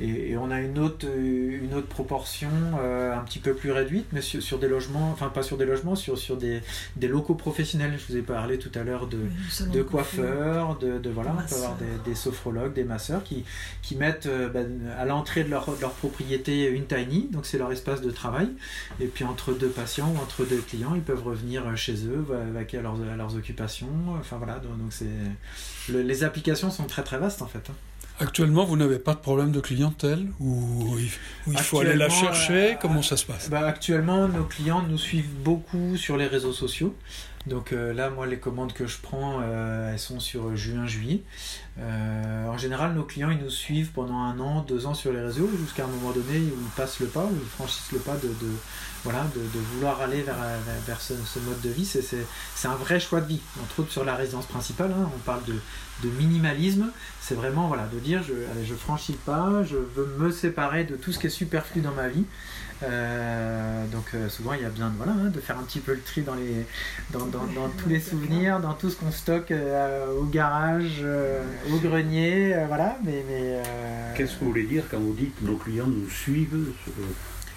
Et, 0.00 0.30
et, 0.30 0.36
on 0.36 0.50
a 0.50 0.60
une 0.60 0.78
autre, 0.78 1.06
une 1.06 1.74
autre 1.74 1.86
proportion 1.86 2.48
un 2.80 3.20
petit 3.20 3.38
peu 3.38 3.54
plus 3.54 3.70
réduite, 3.70 4.06
mais 4.12 4.20
sur, 4.20 4.42
sur, 4.42 4.58
des 4.58 4.68
logements, 4.68 5.10
enfin 5.12 5.28
pas 5.28 5.42
sur 5.42 5.56
des 5.56 5.66
logements, 5.66 5.94
sur, 5.94 6.18
sur 6.18 6.36
des, 6.36 6.62
des 6.96 7.08
locaux 7.08 7.34
professionnels. 7.34 7.98
Je 7.98 8.12
vous 8.12 8.18
ai 8.18 8.22
parlé 8.22 8.58
tout 8.58 8.70
à 8.74 8.82
l'heure 8.82 9.06
de, 9.06 9.18
de 9.72 9.82
coiffeurs, 9.82 10.78
de, 10.78 10.98
de, 10.98 11.10
voilà, 11.10 11.34
on 11.38 11.48
peut 11.48 11.54
avoir 11.54 11.76
des, 11.76 12.10
des, 12.10 12.14
sophrologues, 12.14 12.72
des 12.72 12.84
masseurs 12.84 13.22
qui, 13.22 13.44
qui 13.82 13.96
mettent 13.96 14.28
ben, 14.52 14.68
à 14.98 15.04
l'entrée 15.04 15.44
de 15.44 15.50
leur, 15.50 15.74
de 15.74 15.80
leur 15.80 15.92
propriété 15.92 16.66
une 16.68 16.86
tiny, 16.86 17.28
donc 17.30 17.46
c'est 17.46 17.58
leur 17.58 17.72
espace 17.72 18.00
de 18.00 18.10
travail. 18.10 18.48
Et 19.00 19.06
puis 19.06 19.24
entre 19.24 19.52
deux 19.52 19.68
patients 19.68 20.12
ou 20.16 20.22
entre 20.22 20.44
deux 20.44 20.60
clients, 20.60 20.94
ils 20.94 21.02
peuvent 21.02 21.24
revenir 21.24 21.76
chez 21.76 22.06
eux 22.06 22.21
vaquer 22.22 22.78
à 22.78 22.82
leurs, 22.82 22.96
à 23.12 23.16
leurs 23.16 23.36
occupations. 23.36 23.88
Enfin 24.18 24.36
voilà, 24.38 24.58
donc, 24.58 24.72
c'est 24.90 25.06
le, 25.88 26.02
les 26.02 26.24
applications 26.24 26.70
sont 26.70 26.84
très 26.84 27.02
très 27.02 27.18
vastes 27.18 27.42
en 27.42 27.46
fait. 27.46 27.68
hein. 27.70 27.74
Actuellement, 28.20 28.64
vous 28.64 28.76
n'avez 28.76 28.98
pas 28.98 29.14
de 29.14 29.20
problème 29.20 29.50
de 29.52 29.60
clientèle 29.60 30.26
ou 30.38 30.96
il, 30.98 31.08
il 31.52 31.58
faut 31.58 31.80
aller 31.80 31.96
la 31.96 32.08
chercher? 32.08 32.76
Comment 32.80 33.02
ça 33.02 33.16
se 33.16 33.24
passe? 33.24 33.48
bah, 33.50 33.66
Actuellement, 33.66 34.28
nos 34.28 34.44
clients 34.44 34.82
nous 34.82 34.98
suivent 34.98 35.32
beaucoup 35.42 35.96
sur 35.96 36.16
les 36.16 36.26
réseaux 36.26 36.52
sociaux. 36.52 36.94
Donc 37.46 37.72
euh, 37.72 37.92
là, 37.92 38.10
moi, 38.10 38.26
les 38.26 38.38
commandes 38.38 38.72
que 38.72 38.86
je 38.86 38.98
prends, 39.02 39.40
euh, 39.42 39.92
elles 39.92 39.98
sont 39.98 40.20
sur 40.20 40.54
juin-juillet. 40.54 41.22
Euh, 41.80 42.48
en 42.48 42.58
général, 42.58 42.92
nos 42.92 43.04
clients, 43.04 43.30
ils 43.30 43.42
nous 43.42 43.50
suivent 43.50 43.92
pendant 43.92 44.18
un 44.18 44.38
an, 44.40 44.62
deux 44.62 44.86
ans 44.86 44.94
sur 44.94 45.12
les 45.12 45.20
réseaux, 45.20 45.48
jusqu'à 45.58 45.84
un 45.84 45.88
moment 45.88 46.10
donné 46.10 46.38
où 46.38 46.58
ils 46.60 46.70
passent 46.76 47.00
le 47.00 47.06
pas, 47.06 47.24
où 47.24 47.34
ils 47.34 47.48
franchissent 47.48 47.92
le 47.92 47.98
pas 47.98 48.16
de, 48.16 48.28
voilà, 49.04 49.26
de, 49.34 49.58
vouloir 49.74 50.00
aller 50.02 50.22
vers, 50.22 50.36
vers, 50.86 51.00
ce, 51.00 51.14
mode 51.40 51.60
de 51.62 51.70
vie. 51.70 51.86
C'est 51.86 52.68
un 52.68 52.74
vrai 52.74 53.00
choix 53.00 53.20
de 53.20 53.26
vie. 53.26 53.40
Entre 53.62 53.80
autres, 53.80 53.92
sur 53.92 54.04
la 54.04 54.14
résidence 54.14 54.46
principale, 54.46 54.92
hein, 54.92 55.08
on 55.14 55.18
parle 55.20 55.44
de, 55.44 55.54
de 56.02 56.08
minimalisme. 56.10 56.90
C'est 57.20 57.34
vraiment 57.34 57.68
voilà, 57.68 57.86
de 57.86 57.98
dire 57.98 58.22
je, 58.22 58.34
je 58.64 58.74
franchis 58.74 59.12
le 59.12 59.18
pas, 59.18 59.62
je 59.62 59.76
veux 59.76 60.16
me 60.18 60.30
séparer 60.30 60.84
de 60.84 60.96
tout 60.96 61.12
ce 61.12 61.18
qui 61.18 61.28
est 61.28 61.30
superflu 61.30 61.80
dans 61.80 61.92
ma 61.92 62.08
vie. 62.08 62.24
Euh, 62.82 63.86
donc 63.92 64.06
euh, 64.14 64.28
souvent 64.28 64.54
il 64.54 64.62
y 64.62 64.64
a 64.64 64.68
besoin 64.68 64.90
de, 64.90 64.96
voilà, 64.96 65.12
hein, 65.12 65.30
de 65.32 65.38
faire 65.38 65.56
un 65.56 65.62
petit 65.62 65.78
peu 65.78 65.92
le 65.92 66.00
tri 66.00 66.22
dans, 66.22 66.34
les, 66.34 66.66
dans, 67.10 67.26
dans, 67.26 67.68
tous 67.78 67.88
les 67.88 68.00
souvenirs, 68.00 68.58
dans 68.58 68.74
tout 68.74 68.90
ce 68.90 68.96
qu'on 68.96 69.12
stocke 69.12 69.52
au 70.18 70.24
garage, 70.24 71.04
au 71.70 71.78
grenier, 71.78 72.54
euh, 72.54 72.66
voilà. 72.66 72.98
Mais, 73.04 73.24
mais 73.28 73.60
qu'est-ce 74.16 74.34
que 74.34 74.40
vous 74.40 74.50
voulez 74.50 74.64
dire 74.66 74.84
quand 74.90 74.98
vous 74.98 75.14
dites 75.14 75.40
nos 75.42 75.56
clients 75.56 75.86
nous 75.86 76.08
suivent 76.08 76.72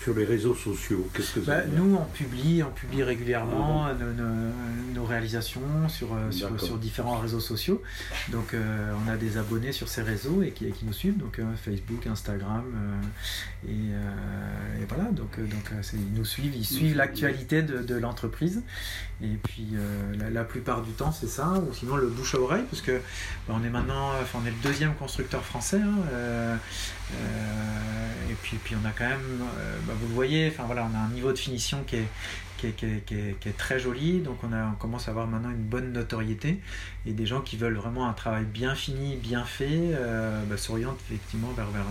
sur 0.05 0.13
les 0.13 0.25
réseaux 0.25 0.53
sociaux 0.53 1.09
Qu'est-ce 1.15 1.33
que 1.33 1.39
bah, 1.39 1.63
Nous, 1.65 1.95
on 1.95 2.05
publie, 2.05 2.61
on 2.61 2.69
publie 2.69 3.01
régulièrement 3.01 3.87
nos, 3.95 4.13
nos, 4.13 4.51
nos, 4.93 5.03
réalisations 5.03 5.61
sur, 5.87 6.09
sur, 6.29 6.61
sur, 6.61 6.77
différents 6.77 7.17
réseaux 7.17 7.39
sociaux. 7.39 7.81
Donc, 8.29 8.53
euh, 8.53 8.93
on 9.03 9.09
a 9.09 9.17
des 9.17 9.37
abonnés 9.37 9.71
sur 9.71 9.87
ces 9.87 10.03
réseaux 10.03 10.43
et 10.43 10.51
qui, 10.51 10.67
et 10.67 10.71
qui 10.71 10.85
nous 10.85 10.93
suivent, 10.93 11.17
donc 11.17 11.39
euh, 11.39 11.43
Facebook, 11.55 12.05
Instagram, 12.05 12.65
euh, 12.75 13.67
et, 13.67 14.81
et, 14.81 14.85
voilà. 14.87 15.09
Donc, 15.09 15.39
donc 15.39 15.71
ils 15.93 16.13
nous 16.13 16.25
suivent, 16.25 16.55
ils 16.55 16.65
suivent 16.65 16.95
l'actualité 16.95 17.63
de, 17.63 17.79
de 17.79 17.95
l'entreprise. 17.95 18.61
Et 19.23 19.37
puis, 19.41 19.69
la, 20.19 20.29
la, 20.29 20.43
plupart 20.43 20.83
du 20.83 20.91
temps, 20.91 21.11
c'est 21.11 21.29
ça, 21.29 21.53
ou 21.67 21.73
sinon 21.73 21.95
le 21.95 22.07
bouche 22.07 22.35
à 22.35 22.39
oreille, 22.39 22.65
parce 22.69 22.83
que 22.83 22.99
bah, 23.47 23.55
on 23.59 23.63
est 23.63 23.69
maintenant, 23.69 24.11
enfin, 24.21 24.39
on 24.43 24.45
est 24.45 24.51
le 24.51 24.61
deuxième 24.61 24.93
constructeur 24.93 25.43
français. 25.43 25.79
Hein, 25.81 26.59
et 28.29 28.33
puis, 28.43 28.57
puis, 28.63 28.75
on 28.75 28.87
a 28.87 28.91
quand 28.91 29.07
même 29.07 29.39
bah, 29.87 29.93
vous 29.99 30.07
le 30.07 30.13
voyez, 30.13 30.49
enfin 30.49 30.63
voilà, 30.65 30.87
on 30.91 30.95
a 30.95 30.99
un 30.99 31.09
niveau 31.09 31.31
de 31.31 31.37
finition 31.37 31.83
qui 31.85 31.97
est, 31.97 32.07
qui 32.57 32.67
est, 32.67 32.71
qui 32.71 32.85
est, 32.85 33.05
qui 33.05 33.15
est, 33.15 33.39
qui 33.39 33.49
est 33.49 33.57
très 33.57 33.79
joli, 33.79 34.19
donc 34.19 34.37
on, 34.43 34.53
a, 34.53 34.65
on 34.67 34.75
commence 34.75 35.07
à 35.07 35.11
avoir 35.11 35.27
maintenant 35.27 35.49
une 35.49 35.63
bonne 35.63 35.91
notoriété 35.91 36.59
et 37.05 37.13
des 37.13 37.25
gens 37.25 37.41
qui 37.41 37.57
veulent 37.57 37.75
vraiment 37.75 38.07
un 38.07 38.13
travail 38.13 38.45
bien 38.45 38.75
fini, 38.75 39.15
bien 39.15 39.43
fait, 39.43 39.67
euh, 39.71 40.41
bah, 40.49 40.57
s'orientent 40.57 40.99
effectivement 41.09 41.51
vers, 41.51 41.69
vers, 41.69 41.85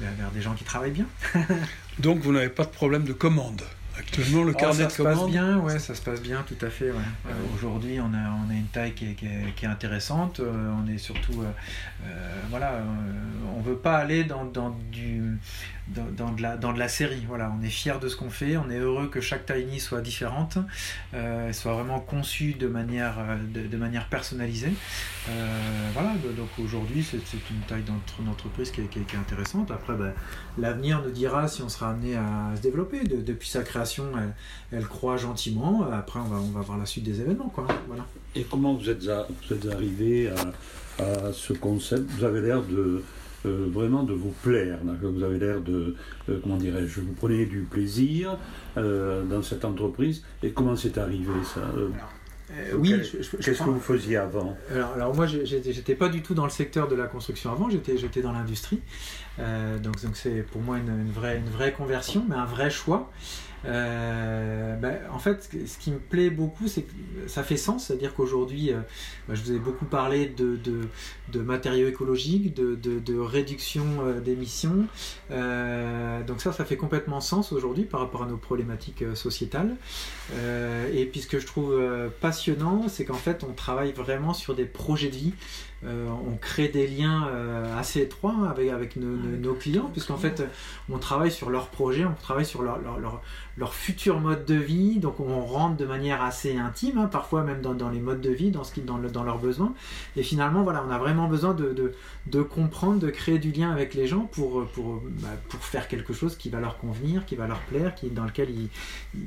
vers, 0.00 0.12
vers, 0.14 0.30
des 0.30 0.42
gens 0.42 0.54
qui 0.54 0.64
travaillent 0.64 0.90
bien. 0.90 1.06
donc 1.98 2.18
vous 2.18 2.32
n'avez 2.32 2.48
pas 2.48 2.64
de 2.64 2.70
problème 2.70 3.04
de 3.04 3.12
commande 3.12 3.62
Actuellement, 3.96 4.42
le 4.42 4.52
carnet 4.52 4.86
oh, 4.86 4.88
ça 4.88 4.88
de 4.88 4.96
commandes. 4.96 5.14
se 5.14 5.20
passe 5.20 5.30
bien, 5.30 5.58
ouais, 5.58 5.78
ça 5.78 5.94
se 5.94 6.02
passe 6.02 6.20
bien, 6.20 6.44
tout 6.46 6.66
à 6.66 6.70
fait. 6.70 6.90
Ouais. 6.90 6.96
Euh, 7.26 7.30
Aujourd'hui, 7.54 8.00
on 8.00 8.12
a, 8.12 8.30
on 8.44 8.50
a 8.50 8.54
une 8.54 8.66
taille 8.66 8.92
qui 8.92 9.10
est, 9.10 9.14
qui 9.14 9.26
est, 9.26 9.54
qui 9.54 9.66
est 9.66 9.68
intéressante. 9.68 10.40
Euh, 10.40 10.72
on 10.82 10.88
est 10.88 10.98
surtout, 10.98 11.42
euh, 11.42 12.10
voilà, 12.50 12.82
on 13.56 13.60
veut 13.60 13.76
pas 13.76 13.96
aller 13.98 14.24
dans, 14.24 14.44
dans 14.44 14.76
du 14.90 15.38
dans, 15.88 16.32
de 16.32 16.42
la, 16.42 16.56
dans 16.56 16.72
de 16.72 16.78
la 16.78 16.88
série. 16.88 17.24
Voilà, 17.28 17.52
on 17.58 17.62
est 17.62 17.70
fier 17.70 18.00
de 18.00 18.08
ce 18.08 18.16
qu'on 18.16 18.30
fait, 18.30 18.56
on 18.56 18.70
est 18.70 18.78
heureux 18.78 19.08
que 19.08 19.20
chaque 19.20 19.46
tiny 19.46 19.80
soit 19.80 20.00
différente, 20.00 20.58
euh, 21.12 21.52
soit 21.52 21.74
vraiment 21.74 22.00
conçue 22.00 22.54
de 22.54 22.66
manière, 22.66 23.16
de, 23.52 23.76
manière 23.76 24.08
personnalisée. 24.08 24.72
voilà, 25.92 26.14
donc 26.36 26.48
aujourd'hui 26.58 27.04
c'est 27.08 27.18
une 27.50 27.60
taille 27.68 27.84
d'entreprise 28.18 28.70
qui, 28.70 28.82
qui, 28.88 28.98
est 28.98 29.18
intéressante. 29.18 29.70
Après, 29.70 29.94
ben, 29.94 30.12
l'avenir 30.58 31.02
nous 31.04 31.10
dira 31.10 31.48
si 31.48 31.62
on 31.62 31.68
sera 31.68 31.90
amené 31.90 32.16
à 32.16 32.52
se 32.56 32.62
développer. 32.62 33.04
depuis 33.04 33.48
sa 33.48 33.62
création, 33.62 34.04
elle, 34.72 34.86
croît 34.86 35.16
gentiment. 35.16 35.86
Après, 35.92 36.18
on 36.18 36.24
va, 36.24 36.36
on 36.36 36.50
va 36.50 36.60
voir 36.60 36.78
la 36.78 36.86
suite 36.86 37.04
des 37.04 37.20
événements. 37.20 37.48
Quoi. 37.48 37.66
Voilà. 37.88 38.06
Et 38.34 38.44
comment 38.44 38.74
vous 38.74 38.88
êtes, 38.88 39.04
vous 39.04 39.54
êtes 39.54 39.66
arrivé 39.72 40.30
à 40.98 41.32
ce 41.32 41.52
concept? 41.52 42.10
Vous 42.10 42.24
avez 42.24 42.40
l'air 42.40 42.62
de 42.62 43.02
euh, 43.46 43.68
vraiment 43.70 44.02
de 44.02 44.12
vous 44.12 44.34
plaire. 44.42 44.78
Vous 45.02 45.22
avez 45.22 45.38
l'air 45.38 45.60
de, 45.60 45.94
euh, 46.28 46.40
comment 46.42 46.56
dirais-je, 46.56 47.00
vous 47.00 47.12
prenez 47.12 47.46
du 47.46 47.60
plaisir 47.60 48.38
euh, 48.76 49.24
dans 49.24 49.42
cette 49.42 49.64
entreprise. 49.64 50.22
Et 50.42 50.50
comment 50.50 50.76
c'est 50.76 50.98
arrivé 50.98 51.32
ça 51.44 51.60
oui, 52.76 52.94
qu'est-ce 53.40 53.58
que 53.58 53.70
vous 53.70 53.80
faisiez 53.80 54.18
avant? 54.18 54.56
Alors, 54.70 54.92
alors, 54.92 55.14
moi, 55.14 55.26
j'étais 55.26 55.94
pas 55.94 56.08
du 56.08 56.22
tout 56.22 56.34
dans 56.34 56.44
le 56.44 56.50
secteur 56.50 56.88
de 56.88 56.94
la 56.94 57.06
construction 57.06 57.50
avant. 57.50 57.70
J'étais, 57.70 57.96
j'étais 57.96 58.20
dans 58.20 58.32
l'industrie. 58.32 58.80
Donc, 59.38 60.02
donc 60.02 60.16
c'est 60.16 60.42
pour 60.42 60.60
moi 60.60 60.78
une, 60.78 60.88
une, 60.88 61.12
vraie, 61.12 61.38
une 61.38 61.50
vraie 61.50 61.72
conversion, 61.72 62.24
mais 62.28 62.36
un 62.36 62.44
vrai 62.44 62.70
choix. 62.70 63.10
Euh, 63.66 64.76
ben, 64.76 64.98
en 65.10 65.18
fait, 65.18 65.48
ce 65.66 65.78
qui 65.78 65.90
me 65.90 65.98
plaît 65.98 66.30
beaucoup, 66.30 66.68
c'est 66.68 66.82
que 66.82 66.92
ça 67.26 67.42
fait 67.42 67.56
sens, 67.56 67.86
c'est-à-dire 67.86 68.14
qu'aujourd'hui, 68.14 68.72
euh, 68.72 68.80
ben, 69.28 69.34
je 69.34 69.42
vous 69.42 69.52
ai 69.52 69.58
beaucoup 69.58 69.86
parlé 69.86 70.26
de, 70.26 70.58
de, 71.32 71.40
matériaux 71.40 71.88
écologiques, 71.88 72.54
de, 72.54 72.74
de 72.76 73.18
réduction 73.18 73.84
euh, 74.00 74.20
d'émissions. 74.20 74.86
donc 75.30 76.40
ça, 76.40 76.52
ça 76.52 76.64
fait 76.64 76.76
complètement 76.76 77.20
sens 77.20 77.52
aujourd'hui 77.52 77.84
par 77.84 78.00
rapport 78.00 78.22
à 78.22 78.26
nos 78.26 78.36
problématiques 78.36 79.04
sociétales. 79.14 79.76
et 80.92 81.06
puis 81.06 81.20
ce 81.20 81.26
que 81.26 81.38
je 81.38 81.46
trouve 81.46 81.74
passionnant, 82.20 82.88
c'est 82.88 83.04
qu'en 83.04 83.14
fait, 83.14 83.44
on 83.44 83.52
travaille 83.52 83.92
vraiment 83.92 84.34
sur 84.34 84.54
des 84.54 84.64
projets 84.64 85.08
de 85.08 85.16
vie. 85.16 85.32
On 85.86 86.36
crée 86.36 86.68
des 86.68 86.86
liens 86.86 87.28
assez 87.76 88.00
étroits 88.00 88.34
avec, 88.50 88.70
avec 88.70 88.96
nos, 88.96 89.54
clients, 89.54 89.90
puisqu'en 89.92 90.16
fait, 90.16 90.42
on 90.90 90.98
travaille 90.98 91.30
sur 91.30 91.50
leurs 91.50 91.68
projets, 91.68 92.04
on 92.04 92.14
travaille 92.14 92.46
sur 92.46 92.62
leur, 92.62 92.78
leur, 92.80 93.20
leur 93.56 93.74
futur 93.74 94.20
mode 94.20 94.44
de 94.44 94.54
vie. 94.54 94.98
Donc 94.98 95.20
on 95.20 95.44
rentre 95.44 95.76
de 95.76 95.84
manière 95.84 96.22
assez 96.22 96.56
intime, 96.56 96.98
hein, 96.98 97.06
parfois 97.06 97.42
même 97.42 97.60
dans, 97.60 97.74
dans, 97.74 97.90
les 97.90 98.00
modes 98.00 98.20
de 98.20 98.30
vie, 98.30 98.50
dans, 98.50 98.64
ce 98.64 98.72
qui, 98.72 98.80
dans, 98.80 98.98
dans 98.98 99.22
leurs 99.22 99.38
besoins. 99.38 99.74
Et 100.16 100.22
finalement, 100.22 100.62
voilà, 100.62 100.84
on 100.86 100.90
a 100.90 100.98
vraiment 100.98 101.28
besoin 101.28 101.54
de, 101.54 101.72
de, 101.72 101.92
de, 102.26 102.42
comprendre, 102.42 102.98
de 102.98 103.10
créer 103.10 103.38
du 103.38 103.52
lien 103.52 103.70
avec 103.70 103.94
les 103.94 104.06
gens 104.06 104.28
pour, 104.32 104.66
pour, 104.66 105.02
bah, 105.22 105.28
pour 105.48 105.60
faire 105.64 105.88
quelque 105.88 106.12
chose 106.12 106.36
qui 106.36 106.50
va 106.50 106.60
leur 106.60 106.78
convenir, 106.78 107.24
qui 107.26 107.36
va 107.36 107.46
leur 107.46 107.60
plaire, 107.60 107.94
qui, 107.94 108.10
dans 108.10 108.24
lequel 108.24 108.50
ils, 108.50 108.68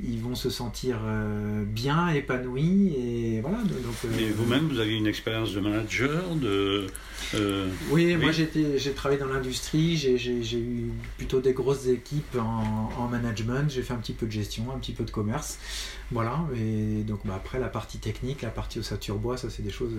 ils 0.04 0.20
vont 0.20 0.34
se 0.34 0.50
sentir 0.50 0.98
euh, 1.04 1.64
bien, 1.64 2.08
épanouis. 2.08 2.94
Et 2.98 3.40
voilà, 3.40 3.58
donc, 3.58 3.94
euh, 4.04 4.30
vous-même, 4.36 4.68
vous 4.68 4.80
avez 4.80 4.96
une 4.96 5.06
expérience 5.06 5.54
de 5.54 5.60
manager 5.60 6.34
de, 6.34 6.47
euh, 7.34 7.68
oui, 7.90 8.16
moi 8.16 8.30
j'ai 8.32 8.92
travaillé 8.92 9.20
dans 9.20 9.28
l'industrie, 9.28 9.96
j'ai 9.96 10.58
eu 10.58 10.90
plutôt 11.16 11.40
des 11.40 11.52
grosses 11.52 11.86
équipes 11.86 12.36
en, 12.38 12.90
en 12.96 13.08
management, 13.08 13.70
j'ai 13.70 13.82
fait 13.82 13.94
un 13.94 13.98
petit 13.98 14.12
peu 14.12 14.26
de 14.26 14.32
gestion, 14.32 14.66
un 14.74 14.78
petit 14.78 14.92
peu 14.92 15.04
de 15.04 15.10
commerce. 15.10 15.58
Voilà, 16.10 16.38
et 16.56 17.02
donc 17.02 17.20
bah, 17.26 17.34
après 17.36 17.58
la 17.58 17.68
partie 17.68 17.98
technique, 17.98 18.40
la 18.40 18.48
partie 18.48 18.78
ossature 18.78 19.16
bois, 19.16 19.36
ça 19.36 19.50
c'est 19.50 19.62
des 19.62 19.70
choses, 19.70 19.92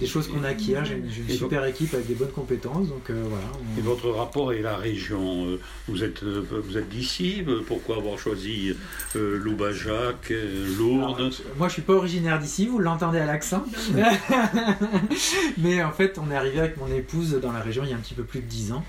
des 0.00 0.06
choses 0.06 0.26
qu'on 0.26 0.42
acquiert. 0.42 0.84
J'ai 0.84 0.96
une, 0.96 1.28
super 1.28 1.64
équipe 1.64 1.94
avec 1.94 2.08
des 2.08 2.14
bonnes 2.14 2.32
compétences, 2.32 2.88
donc 2.88 3.08
euh, 3.08 3.22
voilà. 3.28 3.46
Et 3.78 3.80
votre 3.80 4.10
rapport 4.10 4.52
est 4.52 4.62
la 4.62 4.76
région 4.76 5.46
euh, 5.46 5.60
Vous 5.86 6.02
êtes, 6.02 6.24
euh, 6.24 6.44
vous 6.50 6.76
êtes 6.76 6.88
d'ici 6.88 7.44
Pourquoi 7.68 7.98
avoir 7.98 8.18
choisi 8.18 8.74
Loubajac, 9.14 10.32
Lourdes 10.76 11.32
Moi 11.56 11.68
je 11.68 11.74
suis 11.74 11.82
pas 11.82 11.94
originaire 11.94 12.40
d'ici, 12.40 12.66
vous 12.66 12.80
l'entendez 12.80 13.20
à 13.20 13.26
l'accent. 13.26 13.64
Mais 15.58 15.84
en 15.84 15.92
fait 15.92 16.18
on 16.18 16.32
est 16.32 16.36
arrivé 16.36 16.58
avec 16.58 16.78
mon 16.78 16.88
épouse 16.88 17.38
dans 17.40 17.52
la 17.52 17.60
région 17.60 17.84
il 17.84 17.90
y 17.90 17.92
a 17.92 17.96
un 17.96 18.00
petit 18.00 18.14
peu 18.14 18.24
plus 18.24 18.40
de 18.40 18.46
10 18.46 18.72
ans. 18.72 18.84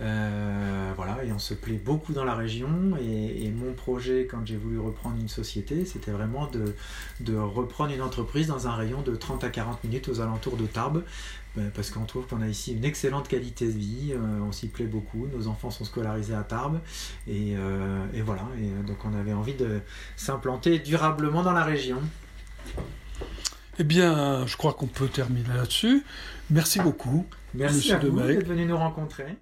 Euh, 0.00 0.92
voilà, 0.94 1.24
et 1.24 1.32
on 1.32 1.38
se 1.38 1.54
plaît 1.54 1.80
beaucoup 1.82 2.12
dans 2.12 2.24
la 2.24 2.34
région. 2.34 2.68
Et, 3.00 3.50
mon 3.50 3.72
projet, 3.72 4.26
quand 4.30 4.44
j'ai 4.44 4.56
voulu 4.56 4.78
reprendre 4.78 5.16
une 5.20 5.28
société, 5.28 5.84
c'était 5.84 6.05
vraiment 6.10 6.46
de, 6.46 6.74
de, 7.20 7.36
reprendre 7.36 7.92
une 7.92 8.02
entreprise 8.02 8.46
dans 8.46 8.66
un 8.68 8.74
rayon 8.74 9.02
de 9.02 9.14
30 9.14 9.44
à 9.44 9.48
40 9.48 9.84
minutes 9.84 10.08
aux 10.08 10.20
alentours 10.20 10.56
de 10.56 10.66
Tarbes. 10.66 11.04
Ben, 11.56 11.70
parce 11.74 11.90
qu'on 11.90 12.04
trouve 12.04 12.26
qu'on 12.26 12.42
a 12.42 12.48
ici 12.48 12.74
une 12.74 12.84
excellente 12.84 13.28
qualité 13.28 13.66
de 13.66 13.78
vie, 13.78 14.12
euh, 14.12 14.18
on 14.46 14.52
s'y 14.52 14.68
plaît 14.68 14.84
beaucoup, 14.84 15.26
nos 15.34 15.48
enfants 15.48 15.70
sont 15.70 15.84
scolarisés 15.84 16.34
à 16.34 16.42
Tarbes, 16.42 16.80
et, 17.26 17.54
euh, 17.56 18.04
et 18.12 18.20
voilà, 18.20 18.42
et 18.60 18.86
donc 18.86 18.98
on 19.06 19.18
avait 19.18 19.32
envie 19.32 19.54
de 19.54 19.80
s'implanter 20.16 20.78
durablement 20.80 21.42
dans 21.42 21.54
la 21.54 21.64
région. 21.64 21.98
Eh 23.78 23.84
bien, 23.84 24.46
je 24.46 24.56
crois 24.56 24.74
qu'on 24.74 24.86
peut 24.86 25.08
terminer 25.08 25.48
là-dessus. 25.54 26.04
Merci 26.50 26.80
beaucoup. 26.80 27.26
Merci 27.54 27.92
à 27.92 27.98
vous 27.98 28.20
d'être 28.20 28.46
venu 28.46 28.66
nous 28.66 28.76
rencontrer. 28.76 29.36